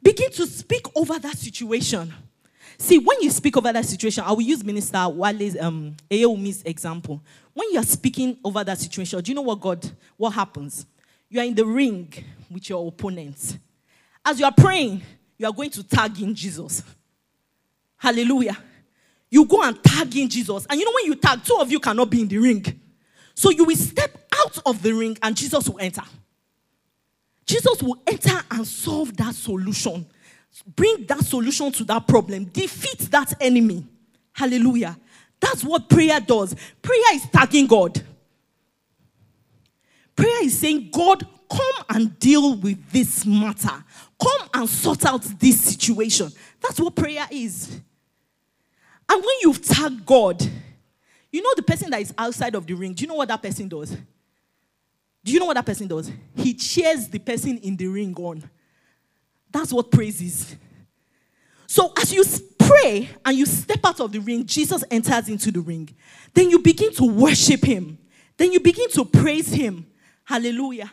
Begin 0.01 0.31
to 0.31 0.47
speak 0.47 0.85
over 0.95 1.19
that 1.19 1.37
situation. 1.37 2.13
See, 2.77 2.99
when 2.99 3.21
you 3.21 3.31
speak 3.31 3.57
over 3.57 3.73
that 3.73 3.85
situation, 3.85 4.23
I 4.23 4.31
will 4.31 4.41
use 4.41 4.63
Minister 4.63 5.07
Wale's 5.09 5.57
um, 5.57 5.95
example. 6.09 7.21
When 7.57 7.71
you 7.71 7.79
are 7.79 7.83
speaking 7.83 8.37
over 8.43 8.63
that 8.63 8.77
situation, 8.77 9.19
do 9.19 9.31
you 9.31 9.35
know 9.35 9.41
what 9.41 9.59
God, 9.59 9.83
what 10.15 10.29
happens? 10.29 10.85
You 11.27 11.39
are 11.39 11.43
in 11.43 11.55
the 11.55 11.65
ring 11.65 12.13
with 12.51 12.69
your 12.69 12.87
opponents. 12.87 13.57
As 14.23 14.39
you 14.39 14.45
are 14.45 14.53
praying, 14.55 15.01
you 15.39 15.47
are 15.47 15.51
going 15.51 15.71
to 15.71 15.81
tag 15.81 16.21
in 16.21 16.35
Jesus. 16.35 16.83
Hallelujah. 17.97 18.55
You 19.31 19.43
go 19.45 19.63
and 19.63 19.83
tag 19.83 20.15
in 20.15 20.29
Jesus. 20.29 20.67
And 20.69 20.79
you 20.79 20.85
know, 20.85 20.91
when 20.93 21.05
you 21.05 21.15
tag, 21.15 21.43
two 21.43 21.57
of 21.59 21.71
you 21.71 21.79
cannot 21.79 22.11
be 22.11 22.21
in 22.21 22.27
the 22.27 22.37
ring. 22.37 22.79
So 23.33 23.49
you 23.49 23.63
will 23.63 23.75
step 23.75 24.15
out 24.35 24.59
of 24.63 24.83
the 24.83 24.93
ring 24.93 25.17
and 25.23 25.35
Jesus 25.35 25.67
will 25.67 25.79
enter. 25.79 26.03
Jesus 27.43 27.81
will 27.81 27.99
enter 28.05 28.39
and 28.51 28.67
solve 28.67 29.17
that 29.17 29.33
solution. 29.33 30.05
Bring 30.75 31.07
that 31.07 31.25
solution 31.25 31.71
to 31.71 31.83
that 31.85 32.07
problem. 32.07 32.45
Defeat 32.45 33.09
that 33.09 33.33
enemy. 33.41 33.83
Hallelujah. 34.31 34.95
That's 35.39 35.63
what 35.63 35.89
prayer 35.89 36.19
does. 36.19 36.55
Prayer 36.81 37.15
is 37.15 37.25
tagging 37.29 37.67
God. 37.67 38.01
Prayer 40.15 40.43
is 40.43 40.59
saying, 40.59 40.89
God, 40.91 41.25
come 41.49 41.85
and 41.89 42.19
deal 42.19 42.55
with 42.55 42.91
this 42.91 43.25
matter. 43.25 43.83
Come 44.21 44.49
and 44.53 44.67
sort 44.67 45.05
out 45.05 45.21
this 45.39 45.61
situation. 45.61 46.31
That's 46.61 46.79
what 46.79 46.95
prayer 46.95 47.27
is. 47.29 47.79
And 49.09 49.21
when 49.21 49.35
you've 49.41 49.61
tagged 49.63 50.05
God, 50.05 50.41
you 51.31 51.41
know 51.41 51.53
the 51.55 51.61
person 51.61 51.91
that 51.91 52.01
is 52.01 52.13
outside 52.17 52.55
of 52.55 52.65
the 52.65 52.73
ring, 52.73 52.93
do 52.93 53.03
you 53.03 53.07
know 53.07 53.15
what 53.15 53.27
that 53.27 53.41
person 53.41 53.67
does? 53.67 53.95
Do 55.23 55.33
you 55.33 55.39
know 55.39 55.45
what 55.45 55.55
that 55.55 55.65
person 55.65 55.87
does? 55.87 56.11
He 56.35 56.53
cheers 56.53 57.07
the 57.09 57.19
person 57.19 57.57
in 57.59 57.75
the 57.75 57.87
ring 57.87 58.15
on. 58.15 58.49
That's 59.51 59.71
what 59.71 59.91
praise 59.91 60.21
is. 60.21 60.55
So 61.67 61.91
as 61.97 62.11
you 62.11 62.23
pray 62.57 63.09
and 63.23 63.37
you 63.37 63.45
step 63.45 63.79
out 63.85 63.99
of 63.99 64.11
the 64.11 64.19
ring, 64.19 64.45
Jesus 64.45 64.83
enters 64.89 65.29
into 65.29 65.51
the 65.51 65.59
ring. 65.59 65.89
Then 66.33 66.49
you 66.49 66.59
begin 66.59 66.93
to 66.95 67.03
worship 67.03 67.63
him. 67.63 67.99
Then 68.37 68.51
you 68.51 68.59
begin 68.59 68.89
to 68.91 69.05
praise 69.05 69.49
him. 69.53 69.85
Hallelujah. 70.23 70.91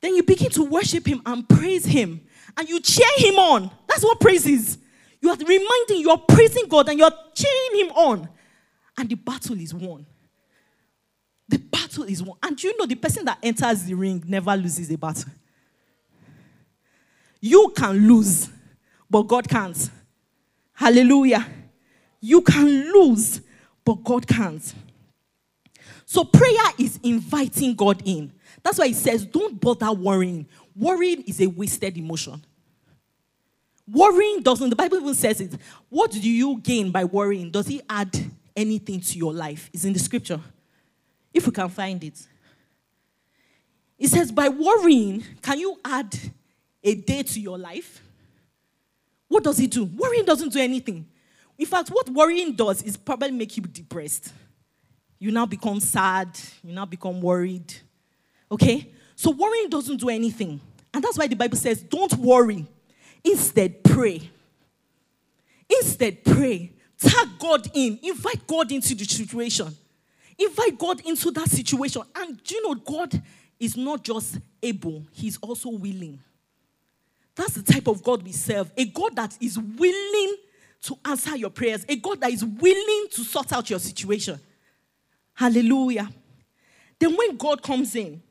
Then 0.00 0.14
you 0.14 0.22
begin 0.22 0.50
to 0.50 0.62
worship 0.64 1.06
him 1.06 1.22
and 1.24 1.48
praise 1.48 1.84
him. 1.84 2.20
And 2.56 2.68
you 2.68 2.80
cheer 2.80 3.06
him 3.16 3.34
on. 3.36 3.70
That's 3.88 4.04
what 4.04 4.20
praise 4.20 4.46
is. 4.46 4.78
You 5.20 5.30
are 5.30 5.36
reminding, 5.36 5.98
you 5.98 6.10
are 6.10 6.18
praising 6.28 6.66
God 6.68 6.88
and 6.88 6.98
you 6.98 7.04
are 7.04 7.14
cheering 7.34 7.86
him 7.86 7.92
on. 7.92 8.28
And 8.96 9.08
the 9.08 9.16
battle 9.16 9.58
is 9.58 9.72
won. 9.72 10.06
The 11.48 11.58
battle 11.58 12.04
is 12.04 12.22
won. 12.22 12.38
And 12.42 12.62
you 12.62 12.76
know, 12.78 12.86
the 12.86 12.94
person 12.94 13.24
that 13.24 13.38
enters 13.42 13.84
the 13.84 13.94
ring 13.94 14.22
never 14.26 14.54
loses 14.56 14.90
a 14.90 14.96
battle. 14.96 15.30
You 17.40 17.72
can 17.76 18.06
lose, 18.06 18.48
but 19.10 19.22
God 19.22 19.48
can't. 19.48 19.90
Hallelujah. 20.72 21.46
You 22.20 22.40
can 22.42 22.92
lose, 22.92 23.40
but 23.84 24.04
God 24.04 24.26
can't. 24.26 24.74
So 26.06 26.24
prayer 26.24 26.72
is 26.78 26.98
inviting 27.02 27.74
God 27.74 28.02
in. 28.04 28.32
That's 28.62 28.78
why 28.78 28.88
he 28.88 28.94
says, 28.94 29.24
don't 29.24 29.60
bother 29.60 29.92
worrying. 29.92 30.46
Worrying 30.74 31.22
is 31.22 31.40
a 31.40 31.46
wasted 31.46 31.96
emotion. 31.96 32.44
Worrying 33.86 34.42
doesn't, 34.42 34.70
the 34.70 34.76
Bible 34.76 34.98
even 34.98 35.14
says 35.14 35.40
it. 35.40 35.54
What 35.88 36.12
do 36.12 36.20
you 36.20 36.60
gain 36.60 36.90
by 36.90 37.04
worrying? 37.04 37.50
Does 37.50 37.68
it 37.68 37.84
add 37.88 38.16
anything 38.56 39.00
to 39.00 39.18
your 39.18 39.32
life? 39.32 39.68
It's 39.72 39.84
in 39.84 39.92
the 39.92 39.98
scripture. 39.98 40.40
If 41.32 41.46
we 41.46 41.52
can 41.52 41.68
find 41.68 42.02
it. 42.04 42.26
It 43.98 44.08
says, 44.08 44.32
by 44.32 44.48
worrying, 44.48 45.24
can 45.42 45.58
you 45.58 45.78
add 45.84 46.16
a 46.82 46.94
day 46.94 47.22
to 47.22 47.40
your 47.40 47.58
life? 47.58 48.00
What 49.30 49.44
does 49.44 49.60
it 49.60 49.70
do? 49.70 49.84
Worrying 49.84 50.24
doesn't 50.24 50.52
do 50.52 50.58
anything. 50.58 51.06
In 51.56 51.64
fact, 51.64 51.88
what 51.90 52.10
worrying 52.10 52.52
does 52.52 52.82
is 52.82 52.96
probably 52.96 53.30
make 53.30 53.56
you 53.56 53.62
depressed. 53.62 54.32
You 55.20 55.30
now 55.30 55.46
become 55.46 55.78
sad, 55.78 56.36
you 56.64 56.74
now 56.74 56.84
become 56.84 57.20
worried. 57.20 57.72
Okay? 58.50 58.90
So 59.14 59.30
worrying 59.30 59.68
doesn't 59.68 59.98
do 59.98 60.08
anything. 60.08 60.60
And 60.92 61.04
that's 61.04 61.16
why 61.16 61.28
the 61.28 61.36
Bible 61.36 61.56
says, 61.56 61.80
don't 61.80 62.12
worry. 62.14 62.66
Instead, 63.22 63.84
pray. 63.84 64.28
Instead, 65.68 66.24
pray. 66.24 66.72
Tag 66.98 67.28
God 67.38 67.70
in. 67.72 68.00
Invite 68.02 68.44
God 68.48 68.72
into 68.72 68.96
the 68.96 69.04
situation. 69.04 69.68
Invite 70.36 70.76
God 70.76 71.06
into 71.06 71.30
that 71.30 71.48
situation. 71.48 72.02
And 72.16 72.40
you 72.50 72.66
know, 72.66 72.74
God 72.74 73.22
is 73.60 73.76
not 73.76 74.02
just 74.02 74.38
able, 74.60 75.06
He's 75.12 75.36
also 75.36 75.70
willing. 75.70 76.18
That's 77.40 77.54
the 77.54 77.72
type 77.72 77.86
of 77.86 78.02
God 78.02 78.22
we 78.22 78.32
serve. 78.32 78.70
A 78.76 78.84
God 78.84 79.16
that 79.16 79.34
is 79.40 79.58
willing 79.58 80.36
to 80.82 80.98
answer 81.06 81.34
your 81.38 81.48
prayers, 81.48 81.86
a 81.88 81.96
God 81.96 82.20
that 82.20 82.30
is 82.30 82.44
willing 82.44 83.06
to 83.12 83.24
sort 83.24 83.50
out 83.54 83.70
your 83.70 83.78
situation. 83.78 84.38
Hallelujah. 85.32 86.10
Then 86.98 87.16
when 87.16 87.38
God 87.38 87.62
comes 87.62 87.96
in, 87.96 88.22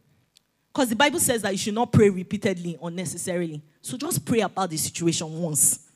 because 0.71 0.89
the 0.89 0.95
Bible 0.95 1.19
says 1.19 1.41
that 1.41 1.51
you 1.51 1.57
should 1.57 1.73
not 1.73 1.91
pray 1.91 2.11
repeatedly 2.11 2.77
unnecessarily. 2.79 3.63
So 3.81 3.97
just 3.97 4.23
pray 4.23 4.41
about 4.41 4.69
the 4.69 4.77
situation 4.77 5.41
once. 5.41 5.87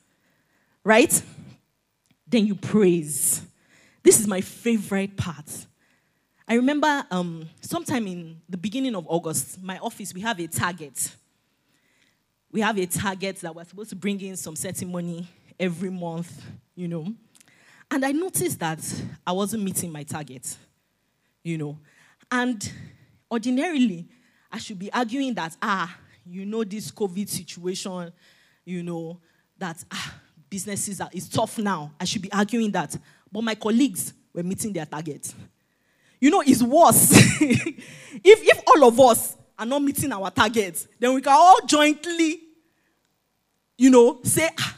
Right? 0.82 1.22
Then 2.26 2.46
you 2.46 2.56
praise. 2.56 3.42
This 4.02 4.18
is 4.18 4.26
my 4.26 4.40
favorite 4.40 5.16
part. 5.16 5.66
I 6.48 6.54
remember 6.54 7.06
um, 7.12 7.48
sometime 7.60 8.08
in 8.08 8.40
the 8.48 8.56
beginning 8.56 8.96
of 8.96 9.06
August, 9.08 9.62
my 9.62 9.78
office, 9.78 10.12
we 10.12 10.20
have 10.22 10.40
a 10.40 10.48
target. 10.48 11.14
We 12.54 12.60
have 12.60 12.78
a 12.78 12.86
target 12.86 13.38
that 13.38 13.52
we're 13.52 13.64
supposed 13.64 13.90
to 13.90 13.96
bring 13.96 14.20
in 14.20 14.36
some 14.36 14.54
certain 14.54 14.92
money 14.92 15.26
every 15.58 15.90
month, 15.90 16.40
you 16.76 16.86
know. 16.86 17.12
And 17.90 18.04
I 18.04 18.12
noticed 18.12 18.60
that 18.60 18.78
I 19.26 19.32
wasn't 19.32 19.64
meeting 19.64 19.90
my 19.90 20.04
target, 20.04 20.56
you 21.42 21.58
know. 21.58 21.76
And 22.30 22.72
ordinarily, 23.28 24.06
I 24.52 24.58
should 24.58 24.78
be 24.78 24.92
arguing 24.92 25.34
that, 25.34 25.56
ah, 25.60 25.98
you 26.24 26.46
know, 26.46 26.62
this 26.62 26.92
COVID 26.92 27.28
situation, 27.28 28.12
you 28.64 28.84
know, 28.84 29.18
that 29.58 29.84
ah, 29.90 30.14
businesses 30.48 31.00
are 31.00 31.10
it's 31.12 31.28
tough 31.28 31.58
now. 31.58 31.90
I 31.98 32.04
should 32.04 32.22
be 32.22 32.32
arguing 32.32 32.70
that. 32.70 32.96
But 33.32 33.42
my 33.42 33.56
colleagues 33.56 34.14
were 34.32 34.44
meeting 34.44 34.72
their 34.72 34.86
target. 34.86 35.34
You 36.20 36.30
know, 36.30 36.44
it's 36.46 36.62
worse. 36.62 37.10
if, 37.40 37.76
if 38.22 38.62
all 38.68 38.86
of 38.86 39.00
us 39.00 39.38
are 39.58 39.66
not 39.66 39.82
meeting 39.82 40.12
our 40.12 40.30
targets, 40.30 40.88
then 40.98 41.14
we 41.14 41.20
can 41.20 41.32
all 41.32 41.58
jointly, 41.66 42.43
you 43.76 43.90
know, 43.90 44.20
say, 44.22 44.48
ah, 44.58 44.76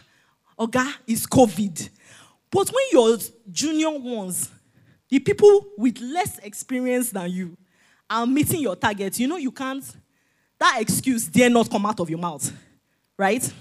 Oga, 0.59 0.93
it's 1.07 1.27
COVID. 1.27 1.91
But 2.51 2.69
when 2.69 2.85
your 2.93 3.19
junior 3.51 3.91
ones, 3.91 4.51
the 5.09 5.19
people 5.19 5.67
with 5.77 6.01
less 6.01 6.39
experience 6.39 7.11
than 7.11 7.31
you, 7.31 7.57
are 8.09 8.27
meeting 8.27 8.61
your 8.61 8.77
target, 8.77 9.19
you 9.19 9.27
know 9.27 9.37
you 9.37 9.51
can't, 9.51 9.85
that 10.59 10.79
excuse 10.81 11.27
dare 11.27 11.51
not 11.51 11.71
come 11.71 11.85
out 11.85 12.01
of 12.01 12.09
your 12.09 12.19
mouth, 12.19 12.51
right? 13.19 13.53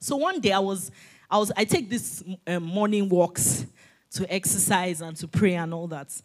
So 0.00 0.16
one 0.16 0.40
day 0.40 0.52
I 0.52 0.58
was, 0.58 0.90
I 1.30 1.38
was, 1.38 1.52
I 1.56 1.64
take 1.64 1.88
these 1.88 2.22
um, 2.46 2.64
morning 2.64 3.08
walks 3.08 3.64
to 4.10 4.32
exercise 4.32 5.00
and 5.00 5.16
to 5.16 5.28
pray 5.28 5.54
and 5.54 5.72
all 5.72 5.86
that. 5.88 6.20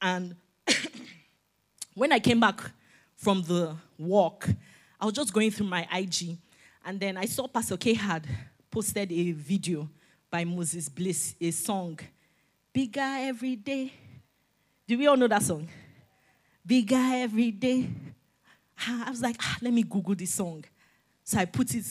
And 0.00 0.34
when 1.94 2.12
I 2.12 2.20
came 2.20 2.40
back 2.40 2.60
from 3.16 3.42
the 3.42 3.76
walk, 3.98 4.48
I 5.00 5.04
was 5.04 5.14
just 5.14 5.32
going 5.32 5.50
through 5.50 5.66
my 5.66 5.86
IG, 5.92 6.38
and 6.84 6.98
then 6.98 7.16
I 7.16 7.26
saw 7.26 7.46
Pastor 7.46 7.76
K 7.76 7.94
had 7.94 8.26
posted 8.70 9.10
a 9.12 9.32
video 9.32 9.88
by 10.30 10.44
Moses 10.44 10.88
Bliss, 10.88 11.34
a 11.40 11.50
song, 11.50 11.98
Bigger 12.72 13.00
Every 13.00 13.56
Day. 13.56 13.92
Do 14.86 14.98
we 14.98 15.06
all 15.06 15.16
know 15.16 15.28
that 15.28 15.42
song? 15.42 15.68
Bigger 16.64 16.96
Every 16.96 17.50
Day. 17.50 17.88
Ah, 18.80 19.04
I 19.06 19.10
was 19.10 19.22
like, 19.22 19.36
ah, 19.40 19.56
let 19.60 19.72
me 19.72 19.82
Google 19.82 20.14
this 20.14 20.34
song. 20.34 20.64
So 21.24 21.38
I 21.38 21.44
put 21.44 21.74
it. 21.74 21.84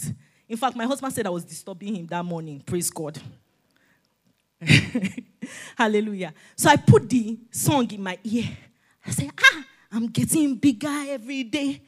In 0.48 0.58
fact, 0.58 0.76
my 0.76 0.86
husband 0.86 1.14
said 1.14 1.28
I 1.28 1.30
was 1.30 1.44
disturbing 1.44 1.96
him 1.96 2.08
that 2.08 2.24
morning. 2.24 2.62
Praise 2.66 2.90
God. 2.90 3.20
Hallelujah. 5.78 6.34
So 6.56 6.70
I 6.70 6.78
put 6.78 7.10
the 7.10 7.38
song 7.52 7.92
in 7.92 8.02
my 8.02 8.18
ear. 8.24 8.46
I 9.06 9.12
said, 9.12 9.32
ah, 9.38 9.64
I'm 9.92 10.08
getting 10.08 10.56
bigger 10.56 10.88
every 11.10 11.44
day. 11.44 11.82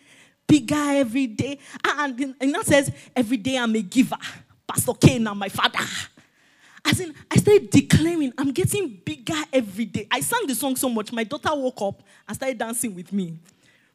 Bigger 0.50 0.76
every 0.76 1.28
day. 1.28 1.60
Ah, 1.86 2.06
and, 2.06 2.36
and 2.42 2.56
that 2.56 2.66
says, 2.66 2.92
every 3.16 3.38
day 3.38 3.56
I'm 3.56 3.76
a 3.76 3.82
giver. 3.84 4.18
Pastor 4.68 4.94
Kane 4.94 5.28
and 5.28 5.38
my 5.40 5.50
father. 5.50 5.86
As 6.84 7.00
in, 7.00 7.14
I 7.30 7.36
started 7.36 7.70
declaring, 7.70 8.34
I'm 8.36 8.52
getting 8.52 9.00
bigger 9.06 9.36
every 9.54 9.86
day. 9.86 10.08
I 10.10 10.22
sang 10.22 10.48
the 10.48 10.56
song 10.56 10.76
so 10.76 10.90
much, 10.90 11.12
my 11.12 11.24
daughter 11.24 11.52
woke 11.54 11.82
up 11.84 12.02
and 12.28 12.36
started 12.36 12.58
dancing 12.58 12.96
with 12.96 13.14
me. 13.14 13.38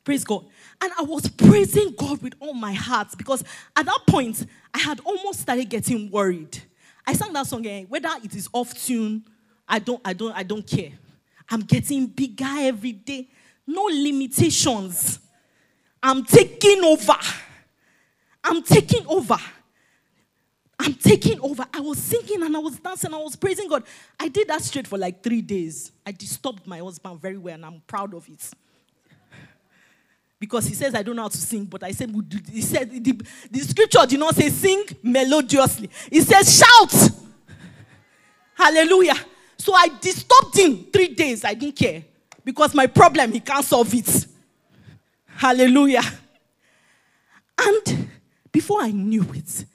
Praise 0.04 0.22
God. 0.22 0.44
And 0.80 0.92
I 0.96 1.02
was 1.02 1.28
praising 1.28 1.92
God 1.98 2.22
with 2.22 2.34
all 2.38 2.54
my 2.54 2.72
heart 2.72 3.08
because 3.18 3.42
at 3.74 3.86
that 3.86 4.00
point, 4.06 4.46
I 4.72 4.78
had 4.78 5.00
almost 5.00 5.40
started 5.40 5.68
getting 5.68 6.08
worried. 6.10 6.62
I 7.04 7.14
sang 7.14 7.32
that 7.32 7.48
song, 7.48 7.66
eh, 7.66 7.84
whether 7.88 8.10
it 8.22 8.34
is 8.36 8.48
off 8.52 8.74
tune, 8.74 9.24
I 9.68 9.80
don't, 9.80 10.00
I 10.04 10.12
don't, 10.12 10.36
I 10.36 10.44
don't 10.44 10.66
care. 10.66 10.92
I'm 11.50 11.62
getting 11.62 12.06
bigger 12.06 12.46
every 12.46 12.92
day. 12.92 13.28
No 13.66 13.82
limitations. 13.84 15.18
I'm 16.06 16.22
taking 16.22 16.84
over. 16.84 17.16
I'm 18.44 18.62
taking 18.62 19.06
over. 19.06 19.38
I'm 20.78 20.92
taking 20.92 21.40
over. 21.40 21.64
I 21.72 21.80
was 21.80 21.96
singing 21.96 22.42
and 22.42 22.54
I 22.54 22.58
was 22.58 22.78
dancing, 22.78 23.14
I 23.14 23.16
was 23.16 23.36
praising 23.36 23.68
God. 23.68 23.84
I 24.20 24.28
did 24.28 24.48
that 24.48 24.60
straight 24.60 24.86
for 24.86 24.98
like 24.98 25.22
three 25.22 25.40
days. 25.40 25.92
I 26.04 26.12
disturbed 26.12 26.66
my 26.66 26.78
husband 26.78 27.22
very 27.22 27.38
well, 27.38 27.54
and 27.54 27.64
I'm 27.64 27.82
proud 27.86 28.12
of 28.12 28.28
it. 28.28 28.50
Because 30.38 30.66
he 30.66 30.74
says 30.74 30.94
I 30.94 31.02
don't 31.02 31.16
know 31.16 31.22
how 31.22 31.28
to 31.28 31.38
sing, 31.38 31.64
but 31.64 31.82
I 31.82 31.92
said 31.92 32.14
he 32.52 32.60
said 32.60 32.90
the, 32.90 33.18
the 33.50 33.60
scripture 33.60 34.04
did 34.06 34.20
not 34.20 34.34
say 34.34 34.50
sing 34.50 34.84
melodiously. 35.02 35.88
It 36.10 36.22
says 36.24 36.58
shout. 36.58 37.10
Hallelujah. 38.52 39.16
So 39.56 39.72
I 39.72 39.88
disturbed 40.02 40.58
him 40.58 40.84
three 40.92 41.14
days. 41.14 41.46
I 41.46 41.54
didn't 41.54 41.76
care. 41.76 42.04
Because 42.44 42.74
my 42.74 42.88
problem, 42.88 43.32
he 43.32 43.40
can't 43.40 43.64
solve 43.64 43.94
it. 43.94 44.26
Hallelujah. 45.44 46.00
And 47.58 48.08
before 48.50 48.80
I 48.80 48.90
knew 48.92 49.26
it, 49.34 49.66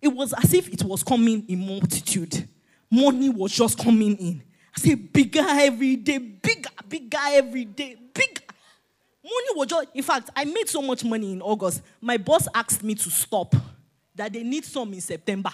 it 0.00 0.08
was 0.08 0.32
as 0.32 0.52
if 0.52 0.68
it 0.68 0.82
was 0.82 1.04
coming 1.04 1.44
in 1.46 1.64
multitude. 1.64 2.48
Money 2.90 3.28
was 3.28 3.52
just 3.52 3.78
coming 3.78 4.16
in. 4.16 4.42
I 4.76 4.80
said, 4.80 5.12
bigger 5.12 5.44
every 5.46 5.94
day, 5.94 6.18
bigger, 6.18 6.70
bigger 6.88 7.18
every 7.22 7.66
day, 7.66 7.96
bigger. 8.12 8.42
Money 9.22 9.46
was 9.54 9.68
just, 9.68 9.88
in 9.94 10.02
fact, 10.02 10.30
I 10.34 10.44
made 10.44 10.68
so 10.68 10.82
much 10.82 11.04
money 11.04 11.34
in 11.34 11.40
August. 11.40 11.82
My 12.00 12.16
boss 12.16 12.48
asked 12.52 12.82
me 12.82 12.96
to 12.96 13.08
stop, 13.08 13.54
that 14.16 14.32
they 14.32 14.42
need 14.42 14.64
some 14.64 14.92
in 14.92 15.00
September. 15.00 15.52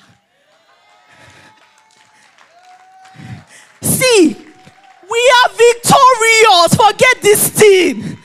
See, 3.83 4.29
we 5.11 5.33
are 5.45 5.51
victorious. 5.51 6.75
Forget 6.75 7.21
this 7.21 7.49
thing. 7.51 8.19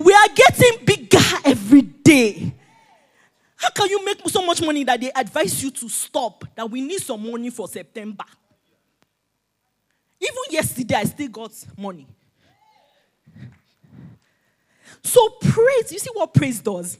We 0.00 0.14
are 0.14 0.28
getting 0.34 0.84
bigger 0.84 1.18
every 1.44 1.82
day. 1.82 2.54
How 3.54 3.68
can 3.68 3.90
you 3.90 4.02
make 4.02 4.26
so 4.30 4.40
much 4.44 4.62
money 4.62 4.82
that 4.84 4.98
they 4.98 5.12
advise 5.14 5.62
you 5.62 5.70
to 5.70 5.88
stop? 5.90 6.42
That 6.54 6.70
we 6.70 6.80
need 6.80 7.00
some 7.00 7.30
money 7.30 7.50
for 7.50 7.68
September. 7.68 8.24
Even 10.18 10.42
yesterday, 10.48 10.94
I 10.94 11.04
still 11.04 11.28
got 11.28 11.52
money. 11.76 12.06
So, 15.02 15.28
praise, 15.40 15.92
you 15.92 15.98
see 15.98 16.10
what 16.14 16.32
praise 16.32 16.60
does? 16.60 16.96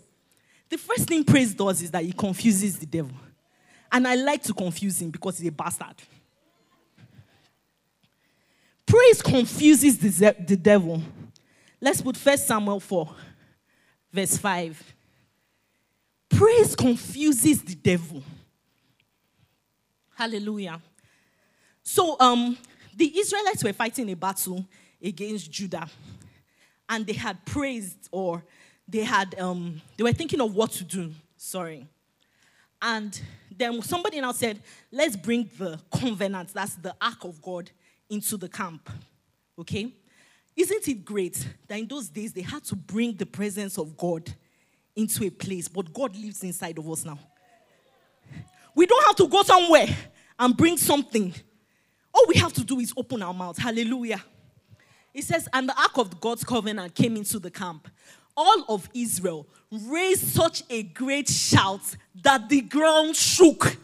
The 0.69 0.77
first 0.77 1.09
thing 1.09 1.25
praise 1.25 1.55
does 1.55 1.81
is 1.81 1.91
that 1.91 2.05
it 2.05 2.17
confuses 2.17 2.79
the 2.79 2.87
devil. 2.87 3.17
And 3.91 4.07
I 4.07 4.15
like 4.15 4.43
to 4.45 4.53
confuse 4.53 5.01
him 5.01 5.11
because 5.11 5.39
he's 5.39 5.49
a 5.49 5.53
bastard. 5.53 5.97
Praise 8.85 9.23
confuses 9.23 9.99
the, 9.99 10.37
the 10.47 10.57
devil. 10.57 11.03
Let's 11.81 12.03
put 12.03 12.17
First 12.17 12.47
Samuel 12.47 12.79
4, 12.79 13.09
verse 14.13 14.37
5. 14.37 14.95
Praise 16.29 16.77
confuses 16.77 17.63
the 17.63 17.75
devil. 17.75 18.23
Hallelujah. 20.15 20.81
So, 21.83 22.17
um, 22.21 22.59
the 22.95 23.19
Israelites 23.19 23.65
were 23.65 23.73
fighting 23.73 24.11
a 24.11 24.15
battle 24.15 24.67
against 25.03 25.51
Judah, 25.51 25.89
and 26.87 27.07
they 27.07 27.15
had 27.15 27.45
praised, 27.47 28.11
or 28.13 28.45
they 28.87 29.03
had, 29.05 29.39
um, 29.41 29.81
they 29.97 30.05
were 30.05 30.13
thinking 30.13 30.41
of 30.43 30.55
what 30.55 30.73
to 30.73 30.85
do. 30.85 31.11
Sorry. 31.39 31.87
And 32.83 33.19
then 33.57 33.81
somebody 33.81 34.21
now 34.21 34.33
said, 34.33 34.61
Let's 34.93 35.17
bring 35.17 35.49
the 35.59 35.81
covenant, 35.91 36.53
that's 36.53 36.75
the 36.75 36.95
ark 37.01 37.25
of 37.25 37.41
God, 37.41 37.71
into 38.11 38.37
the 38.37 38.49
camp. 38.49 38.91
Okay? 39.59 39.95
Isn't 40.57 40.89
it 40.89 41.05
great 41.05 41.47
that 41.69 41.79
in 41.79 41.87
those 41.87 42.09
days 42.09 42.33
they 42.33 42.43
had 42.43 42.65
to 42.65 42.77
bring 42.77 43.15
the 43.15 43.27
presence 43.27 43.79
of 43.79 43.97
God 43.97 44.33
into 44.97 45.25
a 45.25 45.31
place, 45.31 45.69
but 45.69 45.93
God 45.93 46.17
lives 46.17 46.43
inside 46.43 46.79
of 46.79 46.89
us 46.91 47.05
now. 47.05 47.19
We 48.75 48.87
don't 48.87 49.05
have 49.07 49.17
to 49.17 49.29
go 49.29 49.43
somewhere 49.43 49.89
and 50.39 50.57
bring 50.57 50.77
something. 50.77 51.35
All 52.13 52.25
we 52.29 52.37
have 52.37 52.53
to 52.55 52.65
do 52.65 52.79
is 52.81 52.93
open 52.97 53.23
our 53.23 53.35
mouth. 53.35 53.59
Hallelujah. 53.59 54.23
It 55.13 55.25
says, 55.25 55.49
and 55.53 55.69
the 55.69 55.77
ark 55.79 55.99
of 55.99 56.21
God's 56.21 56.45
covenant 56.45 56.95
came 56.95 57.17
into 57.17 57.39
the 57.39 57.51
camp. 57.51 57.89
All 58.37 58.65
of 58.69 58.89
Israel 58.95 59.47
raised 59.71 60.29
such 60.29 60.63
a 60.71 60.83
great 60.83 61.29
shout 61.29 61.81
that 62.23 62.49
the 62.49 62.61
ground 62.61 63.17
shook. 63.17 63.77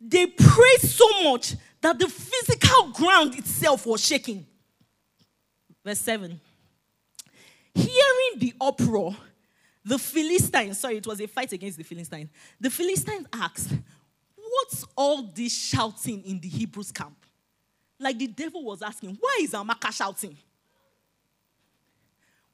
They 0.00 0.26
praised 0.26 0.88
so 0.88 1.06
much 1.22 1.54
that 1.82 1.98
the 1.98 2.08
physical 2.08 2.92
ground 2.92 3.34
itself 3.36 3.86
was 3.86 4.04
shaking. 4.04 4.46
Verse 5.90 5.98
7. 6.02 6.40
Hearing 7.74 8.38
the 8.38 8.54
uproar, 8.60 9.16
the 9.84 9.98
Philistines, 9.98 10.78
sorry, 10.78 10.98
it 10.98 11.06
was 11.06 11.20
a 11.20 11.26
fight 11.26 11.52
against 11.52 11.78
the 11.78 11.82
Philistines. 11.82 12.30
The 12.60 12.70
Philistines 12.70 13.26
asked, 13.32 13.72
What's 14.36 14.84
all 14.96 15.24
this 15.24 15.52
shouting 15.52 16.22
in 16.22 16.38
the 16.38 16.46
Hebrews 16.46 16.92
camp? 16.92 17.16
Like 17.98 18.18
the 18.18 18.28
devil 18.28 18.64
was 18.64 18.82
asking, 18.82 19.18
Why 19.18 19.38
is 19.42 19.50
Amaka 19.50 19.90
shouting? 19.92 20.36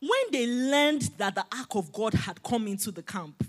When 0.00 0.32
they 0.32 0.46
learned 0.46 1.02
that 1.18 1.34
the 1.34 1.44
ark 1.58 1.74
of 1.74 1.92
God 1.92 2.14
had 2.14 2.42
come 2.42 2.66
into 2.68 2.90
the 2.90 3.02
camp, 3.02 3.46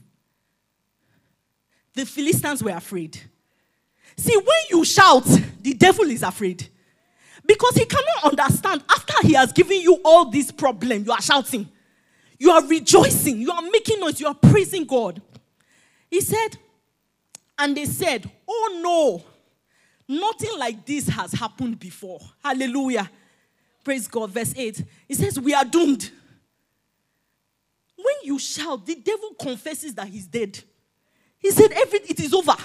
the 1.94 2.06
Philistines 2.06 2.62
were 2.62 2.72
afraid. 2.72 3.18
See, 4.18 4.36
when 4.36 4.64
you 4.70 4.84
shout, 4.84 5.24
the 5.62 5.74
devil 5.74 6.12
is 6.12 6.24
afraid. 6.24 6.68
Because 7.48 7.76
he 7.76 7.86
cannot 7.86 8.26
understand. 8.26 8.84
After 8.90 9.26
he 9.26 9.34
has 9.34 9.54
given 9.54 9.80
you 9.80 10.00
all 10.04 10.30
these 10.30 10.52
problems, 10.52 11.08
you 11.08 11.14
are 11.14 11.22
shouting. 11.22 11.70
You 12.38 12.52
are 12.52 12.66
rejoicing. 12.68 13.40
You 13.40 13.52
are 13.52 13.62
making 13.62 14.00
noise. 14.00 14.20
You 14.20 14.28
are 14.28 14.36
praising 14.36 14.86
God. 14.86 15.22
He 16.12 16.22
said, 16.22 16.58
and 17.58 17.76
they 17.76 17.86
said, 17.86 18.30
Oh 18.48 19.24
no, 20.08 20.16
nothing 20.16 20.58
like 20.60 20.86
this 20.86 21.08
has 21.08 21.32
happened 21.32 21.80
before. 21.80 22.20
Hallelujah. 22.44 23.10
Praise 23.84 24.08
God. 24.08 24.32
Verse 24.32 24.54
8. 24.56 24.84
He 25.08 25.14
says, 25.14 25.40
We 25.40 25.54
are 25.54 25.66
doomed. 25.66 26.12
When 27.96 28.16
you 28.24 28.38
shout, 28.38 28.86
the 28.86 28.96
devil 28.96 29.32
confesses 29.40 29.96
that 29.96 30.08
he's 30.08 30.28
dead. 30.28 30.60
He 31.40 31.52
said, 31.52 31.72
Every, 31.72 32.00
It 32.00 32.20
is 32.20 32.34
over. 32.34 32.56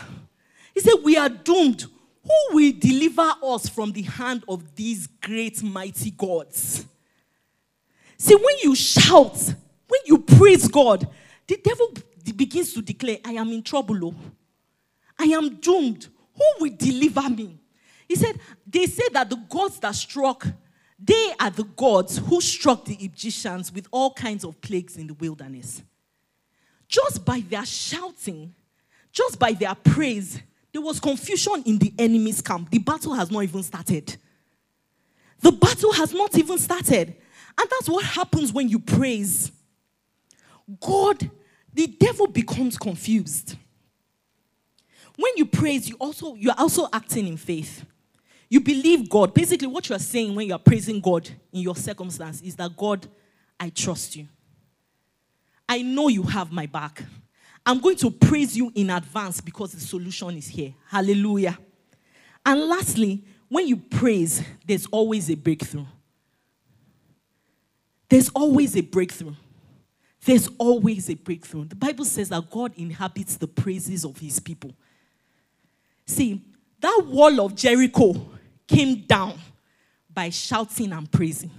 He 0.74 0.80
said, 0.80 0.94
We 1.02 1.16
are 1.16 1.28
doomed. 1.28 1.86
Who 2.24 2.56
will 2.56 2.72
deliver 2.78 3.32
us 3.42 3.68
from 3.68 3.92
the 3.92 4.02
hand 4.02 4.44
of 4.48 4.74
these 4.74 5.06
great, 5.20 5.62
mighty 5.62 6.10
gods? 6.10 6.86
See, 8.16 8.36
when 8.36 8.56
you 8.62 8.74
shout, 8.76 9.36
when 9.88 10.00
you 10.04 10.18
praise 10.18 10.68
God, 10.68 11.08
the 11.46 11.56
devil 11.56 11.92
begins 12.36 12.72
to 12.74 12.82
declare, 12.82 13.18
I 13.24 13.32
am 13.32 13.48
in 13.50 13.62
trouble. 13.62 14.06
Oh. 14.06 14.14
I 15.18 15.24
am 15.24 15.56
doomed. 15.56 16.06
Who 16.34 16.64
will 16.64 16.76
deliver 16.76 17.28
me? 17.28 17.58
He 18.08 18.16
said, 18.16 18.38
They 18.66 18.86
say 18.86 19.08
that 19.12 19.28
the 19.28 19.36
gods 19.36 19.80
that 19.80 19.94
struck, 19.94 20.46
they 20.98 21.32
are 21.40 21.50
the 21.50 21.64
gods 21.64 22.18
who 22.18 22.40
struck 22.40 22.84
the 22.84 22.94
Egyptians 22.94 23.72
with 23.72 23.88
all 23.90 24.12
kinds 24.12 24.44
of 24.44 24.60
plagues 24.60 24.96
in 24.96 25.08
the 25.08 25.14
wilderness. 25.14 25.82
Just 26.86 27.24
by 27.24 27.40
their 27.40 27.64
shouting, 27.64 28.54
just 29.10 29.38
by 29.38 29.52
their 29.52 29.74
praise, 29.74 30.40
there 30.72 30.82
was 30.82 30.98
confusion 30.98 31.62
in 31.66 31.78
the 31.78 31.92
enemy's 31.98 32.40
camp. 32.40 32.70
The 32.70 32.78
battle 32.78 33.12
has 33.14 33.30
not 33.30 33.42
even 33.42 33.62
started. 33.62 34.16
The 35.40 35.52
battle 35.52 35.92
has 35.92 36.14
not 36.14 36.36
even 36.36 36.58
started. 36.58 37.08
And 37.08 37.70
that's 37.70 37.88
what 37.88 38.04
happens 38.04 38.52
when 38.52 38.68
you 38.68 38.78
praise. 38.78 39.52
God, 40.80 41.30
the 41.72 41.86
devil 41.86 42.26
becomes 42.26 42.78
confused. 42.78 43.56
When 45.16 45.32
you 45.36 45.44
praise, 45.44 45.88
you 45.88 45.96
also 45.96 46.34
you're 46.34 46.54
also 46.56 46.88
acting 46.92 47.26
in 47.26 47.36
faith. 47.36 47.84
You 48.48 48.60
believe 48.60 49.08
God. 49.08 49.34
Basically, 49.34 49.66
what 49.66 49.88
you 49.88 49.96
are 49.96 50.00
saying 50.00 50.34
when 50.34 50.46
you 50.46 50.54
are 50.54 50.58
praising 50.58 51.00
God 51.00 51.28
in 51.52 51.60
your 51.60 51.76
circumstance 51.76 52.40
is 52.40 52.56
that 52.56 52.76
God, 52.76 53.06
I 53.58 53.70
trust 53.70 54.16
you. 54.16 54.28
I 55.68 55.82
know 55.82 56.08
you 56.08 56.22
have 56.22 56.52
my 56.52 56.66
back. 56.66 57.02
I'm 57.64 57.78
going 57.80 57.96
to 57.96 58.10
praise 58.10 58.56
you 58.56 58.72
in 58.74 58.90
advance 58.90 59.40
because 59.40 59.72
the 59.72 59.80
solution 59.80 60.36
is 60.36 60.48
here. 60.48 60.74
Hallelujah. 60.88 61.58
And 62.44 62.60
lastly, 62.62 63.24
when 63.48 63.68
you 63.68 63.76
praise, 63.76 64.42
there's 64.66 64.86
always 64.86 65.30
a 65.30 65.34
breakthrough. 65.34 65.84
There's 68.08 68.28
always 68.30 68.76
a 68.76 68.80
breakthrough. 68.80 69.34
There's 70.24 70.48
always 70.58 71.08
a 71.10 71.14
breakthrough. 71.14 71.64
The 71.64 71.76
Bible 71.76 72.04
says 72.04 72.28
that 72.28 72.50
God 72.50 72.72
inhabits 72.76 73.36
the 73.36 73.48
praises 73.48 74.04
of 74.04 74.18
his 74.18 74.38
people. 74.38 74.72
See, 76.06 76.40
that 76.80 77.02
wall 77.06 77.40
of 77.40 77.54
Jericho 77.54 78.28
came 78.66 79.02
down 79.02 79.38
by 80.12 80.30
shouting 80.30 80.92
and 80.92 81.10
praising. 81.10 81.50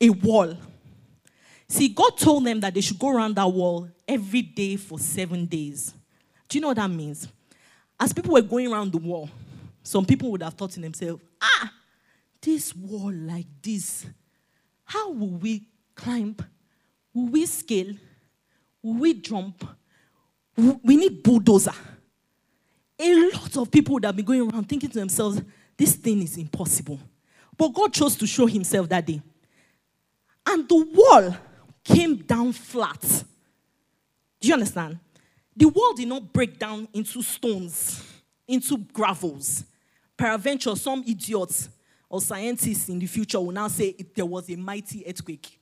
A 0.00 0.10
wall. 0.10 0.56
See, 1.68 1.88
God 1.88 2.16
told 2.16 2.46
them 2.46 2.60
that 2.60 2.72
they 2.72 2.80
should 2.80 2.98
go 2.98 3.10
around 3.10 3.36
that 3.36 3.46
wall 3.46 3.88
every 4.06 4.42
day 4.42 4.76
for 4.76 4.98
seven 4.98 5.44
days. 5.44 5.92
Do 6.48 6.56
you 6.56 6.62
know 6.62 6.68
what 6.68 6.78
that 6.78 6.90
means? 6.90 7.28
As 8.00 8.12
people 8.12 8.32
were 8.32 8.42
going 8.42 8.72
around 8.72 8.92
the 8.92 8.98
wall, 8.98 9.28
some 9.82 10.06
people 10.06 10.30
would 10.30 10.42
have 10.42 10.54
thought 10.54 10.70
to 10.72 10.80
themselves, 10.80 11.22
ah, 11.40 11.72
this 12.40 12.74
wall 12.74 13.12
like 13.12 13.46
this, 13.60 14.06
how 14.84 15.10
will 15.10 15.28
we 15.28 15.66
climb? 15.94 16.36
Will 17.12 17.26
we 17.26 17.44
scale? 17.44 17.94
Will 18.82 18.94
we 18.94 19.14
jump? 19.14 19.66
We 20.56 20.96
need 20.96 21.22
bulldozer. 21.22 21.74
A 22.98 23.30
lot 23.30 23.56
of 23.58 23.70
people 23.70 23.94
would 23.94 24.04
have 24.06 24.16
been 24.16 24.24
going 24.24 24.40
around 24.40 24.68
thinking 24.68 24.88
to 24.90 24.98
themselves, 24.98 25.42
this 25.76 25.94
thing 25.94 26.22
is 26.22 26.36
impossible. 26.38 26.98
But 27.56 27.68
God 27.74 27.92
chose 27.92 28.16
to 28.16 28.26
show 28.26 28.46
himself 28.46 28.88
that 28.88 29.06
day. 29.06 29.20
And 30.46 30.68
the 30.68 30.76
wall 30.76 31.36
came 31.88 32.16
down 32.16 32.52
flat. 32.52 33.00
Do 34.40 34.48
you 34.48 34.54
understand? 34.54 34.98
The 35.56 35.66
wall 35.66 35.94
did 35.94 36.08
not 36.08 36.32
break 36.32 36.58
down 36.58 36.86
into 36.92 37.22
stones, 37.22 38.04
into 38.46 38.78
gravels. 38.92 39.64
Peradventure, 40.16 40.76
some 40.76 41.02
idiots 41.06 41.68
or 42.08 42.20
scientists 42.20 42.88
in 42.88 42.98
the 42.98 43.06
future 43.06 43.40
will 43.40 43.52
now 43.52 43.68
say 43.68 43.94
there 44.14 44.26
was 44.26 44.48
a 44.50 44.56
mighty 44.56 45.04
earthquake. 45.06 45.58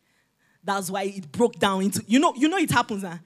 That's 0.63 0.91
why 0.91 1.05
it 1.05 1.31
broke 1.31 1.59
down 1.59 1.83
into. 1.83 2.03
You 2.07 2.19
know, 2.19 2.35
you 2.35 2.49
know 2.49 2.59
it 2.59 2.71
happens. 2.71 3.03
Huh? 3.03 3.17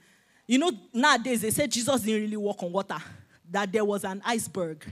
You 0.46 0.58
know, 0.58 0.70
nowadays 0.92 1.40
they 1.42 1.50
say 1.50 1.66
Jesus 1.66 2.02
didn't 2.02 2.22
really 2.22 2.36
walk 2.36 2.62
on 2.62 2.72
water. 2.72 2.98
That 3.50 3.72
there 3.72 3.84
was 3.84 4.04
an 4.04 4.22
iceberg, 4.24 4.84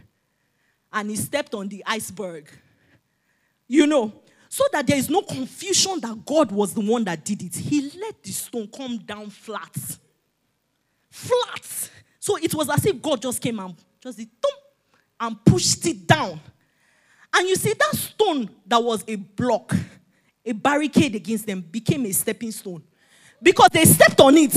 and 0.93 1.11
he 1.11 1.17
stepped 1.17 1.55
on 1.55 1.69
the 1.69 1.85
iceberg. 1.87 2.51
You 3.69 3.87
know, 3.87 4.13
so 4.49 4.65
that 4.73 4.87
there 4.87 4.97
is 4.97 5.11
no 5.11 5.23
confusion 5.23 6.01
that 6.01 6.25
God 6.25 6.51
was 6.51 6.75
the 6.75 6.81
one 6.81 7.05
that 7.05 7.25
did 7.25 7.43
it. 7.43 7.55
He 7.55 7.91
let 8.01 8.23
the 8.23 8.33
stone 8.33 8.69
come 8.75 8.99
down 8.99 9.31
flat. 9.31 9.77
Flat. 11.11 11.91
So 12.19 12.37
it 12.37 12.55
was 12.55 12.69
as 12.69 12.85
if 12.87 13.01
God 13.01 13.23
just 13.23 13.41
came 13.41 13.59
and 13.59 13.75
just 14.03 14.19
did 14.19 14.29
thump, 14.41 14.55
and 15.21 15.45
pushed 15.45 15.85
it 15.87 16.07
down. 16.07 16.41
And 17.35 17.49
you 17.49 17.57
see, 17.57 17.75
that 17.75 17.95
stone 17.95 18.49
that 18.67 18.83
was 18.83 19.05
a 19.07 19.17
block, 19.17 19.75
a 20.45 20.53
barricade 20.53 21.15
against 21.15 21.47
them, 21.47 21.61
became 21.61 22.07
a 22.07 22.13
stepping 22.13 22.53
stone. 22.53 22.83
Because 23.43 23.69
they 23.73 23.85
stepped 23.85 24.21
on 24.21 24.37
it 24.37 24.53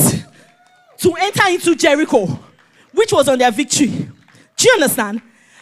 to 0.97 1.13
enter 1.19 1.49
into 1.49 1.75
Jericho, 1.75 2.27
which 2.93 3.11
was 3.11 3.27
on 3.27 3.39
their 3.39 3.51
victory. 3.51 3.87
Do 3.87 4.67
you 4.67 4.73
understand? 4.73 5.21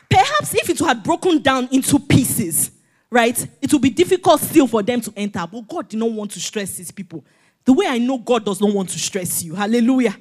Perhaps 0.09 0.55
if 0.55 0.69
it 0.69 0.79
had 0.79 1.03
broken 1.03 1.41
down 1.41 1.69
into 1.71 1.99
pieces, 1.99 2.71
right, 3.11 3.47
it 3.61 3.71
will 3.71 3.79
be 3.79 3.89
difficult 3.89 4.41
still 4.41 4.67
for 4.67 4.83
them 4.83 5.01
to 5.01 5.13
enter. 5.15 5.45
But 5.51 5.67
God 5.67 5.89
did 5.89 5.99
not 5.99 6.11
want 6.11 6.31
to 6.31 6.39
stress 6.39 6.77
his 6.77 6.91
people. 6.91 7.23
The 7.65 7.73
way 7.73 7.85
I 7.87 7.97
know 7.97 8.17
God 8.17 8.45
does 8.45 8.61
not 8.61 8.73
want 8.73 8.89
to 8.89 8.99
stress 8.99 9.43
you. 9.43 9.55
Hallelujah. 9.55 10.15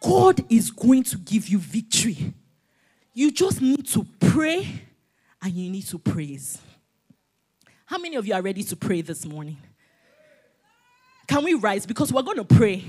God 0.00 0.44
is 0.50 0.70
going 0.70 1.04
to 1.04 1.18
give 1.18 1.48
you 1.48 1.58
victory. 1.58 2.32
You 3.14 3.30
just 3.30 3.60
need 3.60 3.86
to 3.88 4.06
pray 4.18 4.66
and 5.40 5.52
you 5.52 5.70
need 5.70 5.86
to 5.88 5.98
praise. 5.98 6.58
How 7.84 7.98
many 7.98 8.16
of 8.16 8.26
you 8.26 8.34
are 8.34 8.42
ready 8.42 8.62
to 8.64 8.76
pray 8.76 9.02
this 9.02 9.26
morning? 9.26 9.58
Can 11.26 11.44
we 11.44 11.54
rise? 11.54 11.86
Because 11.86 12.12
we're 12.12 12.22
going 12.22 12.38
to 12.38 12.44
pray. 12.44 12.84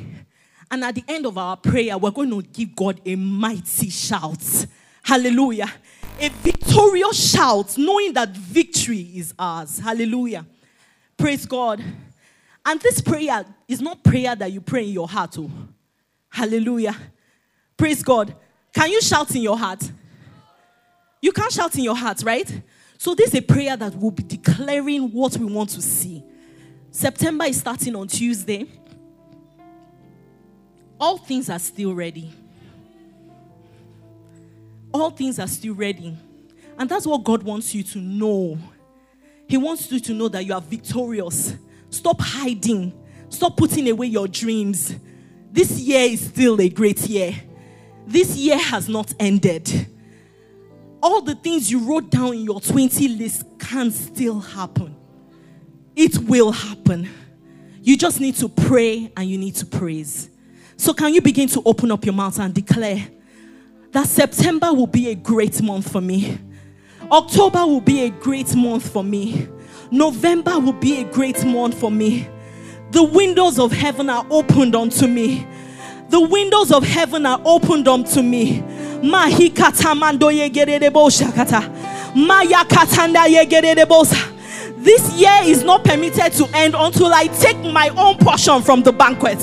And 0.71 0.83
at 0.83 0.95
the 0.95 1.03
end 1.07 1.25
of 1.25 1.37
our 1.37 1.57
prayer, 1.57 1.97
we're 1.97 2.11
going 2.11 2.29
to 2.29 2.41
give 2.41 2.75
God 2.75 2.99
a 3.05 3.15
mighty 3.15 3.89
shout. 3.89 4.65
Hallelujah. 5.03 5.71
A 6.19 6.29
victorious 6.29 7.31
shout, 7.31 7.77
knowing 7.77 8.13
that 8.13 8.35
victory 8.35 9.01
is 9.15 9.33
ours. 9.37 9.79
Hallelujah. 9.79 10.45
Praise 11.17 11.45
God. 11.45 11.83
And 12.65 12.79
this 12.79 13.01
prayer 13.01 13.45
is 13.67 13.81
not 13.81 14.03
prayer 14.03 14.35
that 14.35 14.51
you 14.51 14.61
pray 14.61 14.85
in 14.85 14.93
your 14.93 15.07
heart. 15.07 15.35
Oh. 15.37 15.51
Hallelujah. 16.29 16.95
Praise 17.75 18.01
God. 18.01 18.35
Can 18.73 18.89
you 18.89 19.01
shout 19.01 19.35
in 19.35 19.41
your 19.41 19.57
heart? 19.57 19.83
You 21.21 21.31
can't 21.31 21.51
shout 21.51 21.75
in 21.75 21.83
your 21.83 21.95
heart, 21.95 22.23
right? 22.23 22.61
So, 22.97 23.13
this 23.15 23.29
is 23.29 23.35
a 23.35 23.41
prayer 23.41 23.75
that 23.75 23.99
will 23.99 24.11
be 24.11 24.23
declaring 24.23 25.11
what 25.11 25.37
we 25.37 25.45
want 25.45 25.69
to 25.71 25.81
see. 25.81 26.23
September 26.89 27.45
is 27.45 27.59
starting 27.59 27.95
on 27.95 28.07
Tuesday. 28.07 28.65
All 30.99 31.17
things 31.17 31.49
are 31.49 31.59
still 31.59 31.93
ready. 31.93 32.31
All 34.93 35.09
things 35.09 35.39
are 35.39 35.47
still 35.47 35.73
ready. 35.73 36.17
And 36.77 36.89
that's 36.89 37.05
what 37.05 37.23
God 37.23 37.43
wants 37.43 37.73
you 37.73 37.83
to 37.83 37.99
know. 37.99 38.57
He 39.47 39.57
wants 39.57 39.91
you 39.91 39.99
to 39.99 40.13
know 40.13 40.27
that 40.29 40.45
you 40.45 40.53
are 40.53 40.61
victorious. 40.61 41.55
Stop 41.89 42.21
hiding. 42.21 42.93
Stop 43.29 43.57
putting 43.57 43.89
away 43.89 44.07
your 44.07 44.27
dreams. 44.27 44.95
This 45.51 45.79
year 45.79 46.01
is 46.01 46.25
still 46.27 46.59
a 46.61 46.69
great 46.69 47.01
year. 47.07 47.33
This 48.05 48.35
year 48.35 48.57
has 48.57 48.89
not 48.89 49.13
ended. 49.19 49.87
All 51.01 51.21
the 51.21 51.35
things 51.35 51.69
you 51.69 51.79
wrote 51.79 52.09
down 52.09 52.33
in 52.33 52.43
your 52.45 52.61
20 52.61 53.07
list 53.09 53.45
can 53.59 53.91
still 53.91 54.39
happen. 54.39 54.95
It 55.95 56.17
will 56.19 56.51
happen. 56.51 57.09
You 57.81 57.97
just 57.97 58.19
need 58.19 58.35
to 58.35 58.49
pray 58.49 59.11
and 59.17 59.29
you 59.29 59.37
need 59.37 59.55
to 59.55 59.65
praise. 59.65 60.29
So, 60.77 60.93
can 60.93 61.13
you 61.13 61.21
begin 61.21 61.47
to 61.49 61.61
open 61.65 61.91
up 61.91 62.05
your 62.05 62.13
mouth 62.13 62.39
and 62.39 62.53
declare 62.53 63.05
that 63.93 64.07
September 64.07 64.73
will 64.73 64.87
be 64.87 65.09
a 65.09 65.15
great 65.15 65.61
month 65.61 65.91
for 65.91 66.01
me? 66.01 66.37
October 67.11 67.65
will 67.65 67.81
be 67.81 68.03
a 68.03 68.09
great 68.09 68.55
month 68.55 68.91
for 68.91 69.03
me. 69.03 69.47
November 69.91 70.59
will 70.59 70.73
be 70.73 71.01
a 71.01 71.03
great 71.03 71.45
month 71.45 71.79
for 71.79 71.91
me. 71.91 72.27
The 72.91 73.03
windows 73.03 73.59
of 73.59 73.71
heaven 73.71 74.09
are 74.09 74.25
opened 74.29 74.75
unto 74.75 75.07
me. 75.07 75.47
The 76.09 76.19
windows 76.19 76.71
of 76.71 76.83
heaven 76.83 77.25
are 77.25 77.39
opened 77.45 77.87
unto 77.87 78.21
me. 78.21 78.59
Mahikatamando 79.01 80.31
yegerebo 80.31 81.09
shakata. 81.09 81.61
Katanda 82.67 83.25
This 84.77 85.19
year 85.19 85.39
is 85.43 85.63
not 85.63 85.83
permitted 85.83 86.33
to 86.33 86.47
end 86.55 86.75
until 86.77 87.13
I 87.13 87.27
take 87.27 87.57
my 87.71 87.89
own 87.89 88.17
portion 88.17 88.61
from 88.63 88.81
the 88.83 88.91
banquet. 88.91 89.39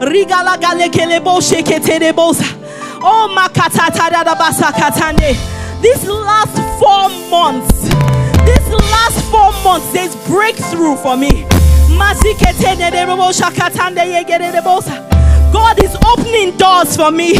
Rigala 0.00 0.56
galekelebo 0.58 1.40
sheketerebosa. 1.40 2.44
Oh 3.02 3.28
makatatarabasa 3.34 4.72
katane. 4.72 5.36
This 5.82 6.06
last 6.06 6.56
four 6.78 7.08
months, 7.30 7.88
this 8.44 8.68
last 8.72 9.20
four 9.30 9.52
months, 9.62 9.92
there's 9.92 10.16
breakthrough 10.26 10.96
for 10.96 11.16
me. 11.16 11.46
God 15.52 15.82
is 15.82 15.96
opening 16.06 16.56
doors 16.56 16.96
for 16.96 17.10
me. 17.10 17.34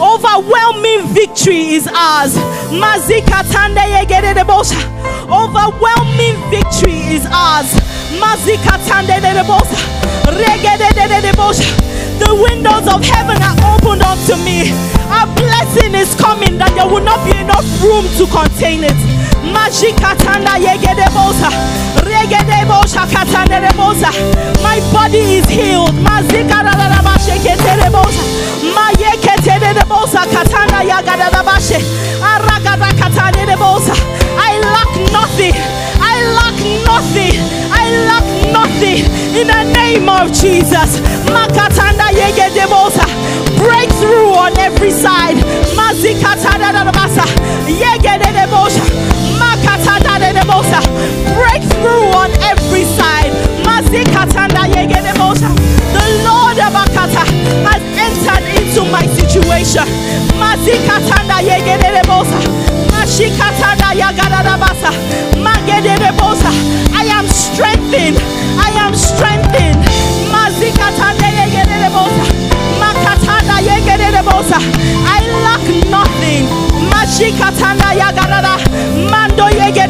Overwhelming 0.00 1.06
victory 1.12 1.74
is 1.74 1.88
ours. 1.88 2.36
Overwhelming 5.30 6.36
victory 6.50 7.00
is 7.14 7.26
ours. 7.26 7.74
The 12.18 12.34
windows 12.34 12.86
of 12.88 13.04
heaven 13.04 13.36
are 13.42 13.56
opened 13.74 14.02
up 14.02 14.18
to 14.26 14.36
me. 14.44 14.72
A 15.12 15.24
blessing 15.36 15.94
is 15.94 16.14
coming 16.14 16.58
that 16.58 16.72
there 16.74 16.86
will 16.88 17.04
not 17.04 17.24
be 17.24 17.36
enough 17.36 17.64
room 17.82 18.04
to 18.18 18.24
contain 18.26 18.84
it. 18.84 18.96
My 24.64 24.80
body 24.92 25.38
is 25.40 25.48
healed. 25.48 25.94
I 34.36 34.58
lack 34.60 34.92
nothing. 35.12 35.54
I 36.00 36.14
lack 36.36 36.56
nothing. 36.84 37.57
In 39.38 39.46
the 39.46 39.64
name 39.74 40.08
of 40.08 40.32
Jesus. 40.32 41.00
Makatanda 41.28 42.08
yegedebosa. 42.12 43.04
Breakthrough 43.58 44.32
on 44.34 44.56
every 44.58 44.90
side. 44.90 45.36
Mazikatadadadabasa. 45.76 47.24
Yegedebosa. 47.66 48.82
Makatadadadebosa. 49.40 50.80
Breakthrough 51.36 52.08
on 52.22 52.30
every 52.42 52.84
side. 52.84 53.32
Mazikatanda 53.64 54.66
yegedebosa. 54.74 55.48
The 55.92 56.06
Lord 56.24 56.56
Abakata 56.56 57.24
has 57.66 57.82
entered 57.96 58.46
into 58.60 58.84
my 58.90 59.04
situation. 59.06 59.86
Mazikatanda 60.40 61.40
yegedebosa. 61.42 62.38
Mashikatanda 62.92 63.92
yagadadabasa. 63.94 64.90
Magedebosa. 65.38 66.50
I 66.94 67.04
am 67.04 67.27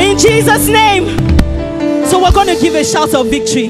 in 0.00 0.18
Jesus' 0.18 0.68
name. 0.68 1.18
So 2.06 2.20
we're 2.22 2.32
going 2.32 2.48
to 2.48 2.56
give 2.60 2.74
a 2.74 2.84
shout 2.84 3.14
of 3.14 3.28
victory. 3.28 3.68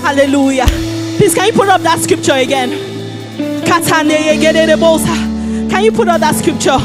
Hallelujah. 0.00 0.66
Please, 1.16 1.34
can 1.34 1.46
you 1.46 1.52
put 1.52 1.68
up 1.68 1.80
that 1.82 1.98
scripture 2.00 2.34
again? 2.34 2.70
Can 5.70 5.84
you 5.84 5.92
put 5.92 6.08
up 6.08 6.20
that 6.20 6.34
scripture? 6.36 6.78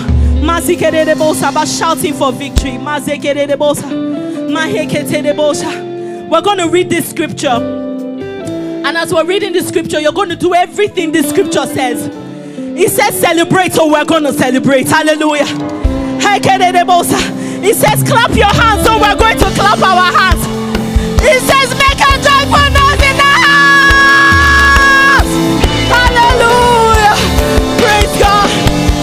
About 0.44 1.68
shouting 1.68 2.14
for 2.14 2.32
victory. 2.32 2.78
We're 6.30 6.42
going 6.42 6.58
to 6.58 6.68
read 6.70 6.90
this 6.90 7.10
scripture. 7.10 7.48
And 8.84 8.98
as 8.98 9.14
we're 9.14 9.26
reading 9.26 9.54
the 9.54 9.62
scripture, 9.62 10.00
you're 10.00 10.12
going 10.12 10.30
to 10.30 10.36
do 10.36 10.56
everything 10.56 11.12
the 11.12 11.22
scripture 11.22 11.68
says. 11.68 12.10
It 12.74 12.90
says 12.90 13.20
celebrate, 13.20 13.74
so 13.74 13.92
we're 13.92 14.06
going 14.06 14.24
to 14.24 14.34
celebrate. 14.34 14.88
Hallelujah. 14.88 15.46
It 17.64 17.76
says 17.76 18.04
clap 18.04 18.36
your 18.36 18.48
hands, 18.48 18.86
so 18.86 18.98
we're 18.98 19.16
going 19.16 19.38
to 19.38 19.46
clap 19.54 19.80
our 19.80 20.12
hands. 20.12 20.44
It 21.24 21.42
says 21.46 21.70
make 21.78 22.02
a 22.02 22.18
joyful 22.18 22.68
noise 22.74 23.02
in 23.06 23.16
the 23.16 23.34
house. 23.48 25.32
Hallelujah. 25.88 27.16
Praise 27.78 28.12
God. 28.20 28.50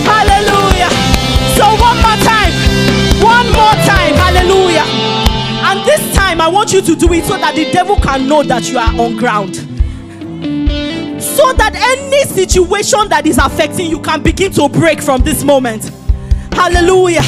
Hallelujah. 0.05 0.91
So 1.55 1.65
one 1.79 1.97
more 2.03 2.19
time. 2.27 2.53
One 3.23 3.47
more 3.55 3.79
time. 3.87 4.15
Hallelujah. 4.19 4.85
And 5.65 5.87
this 5.87 6.15
time 6.15 6.41
I 6.41 6.49
want 6.49 6.73
you 6.73 6.83
to 6.83 6.97
do 6.97 7.13
it 7.13 7.25
so 7.25 7.39
that 7.39 7.55
the 7.55 7.71
devil 7.71 7.97
can 7.97 8.29
know 8.29 8.43
that 8.43 8.69
you 8.71 8.79
are 8.79 8.93
on 9.01 9.17
ground 9.17 9.55
so 11.21 11.53
that 11.53 11.75
any 11.75 12.25
situation 12.25 13.09
that 13.09 13.25
is 13.27 13.39
affecting 13.39 13.89
you 13.89 14.01
can 14.01 14.23
begin 14.23 14.53
to 14.53 14.69
break 14.69 15.01
from 15.01 15.23
this 15.23 15.45
moment. 15.45 15.91
Hallelujah. 16.59 17.23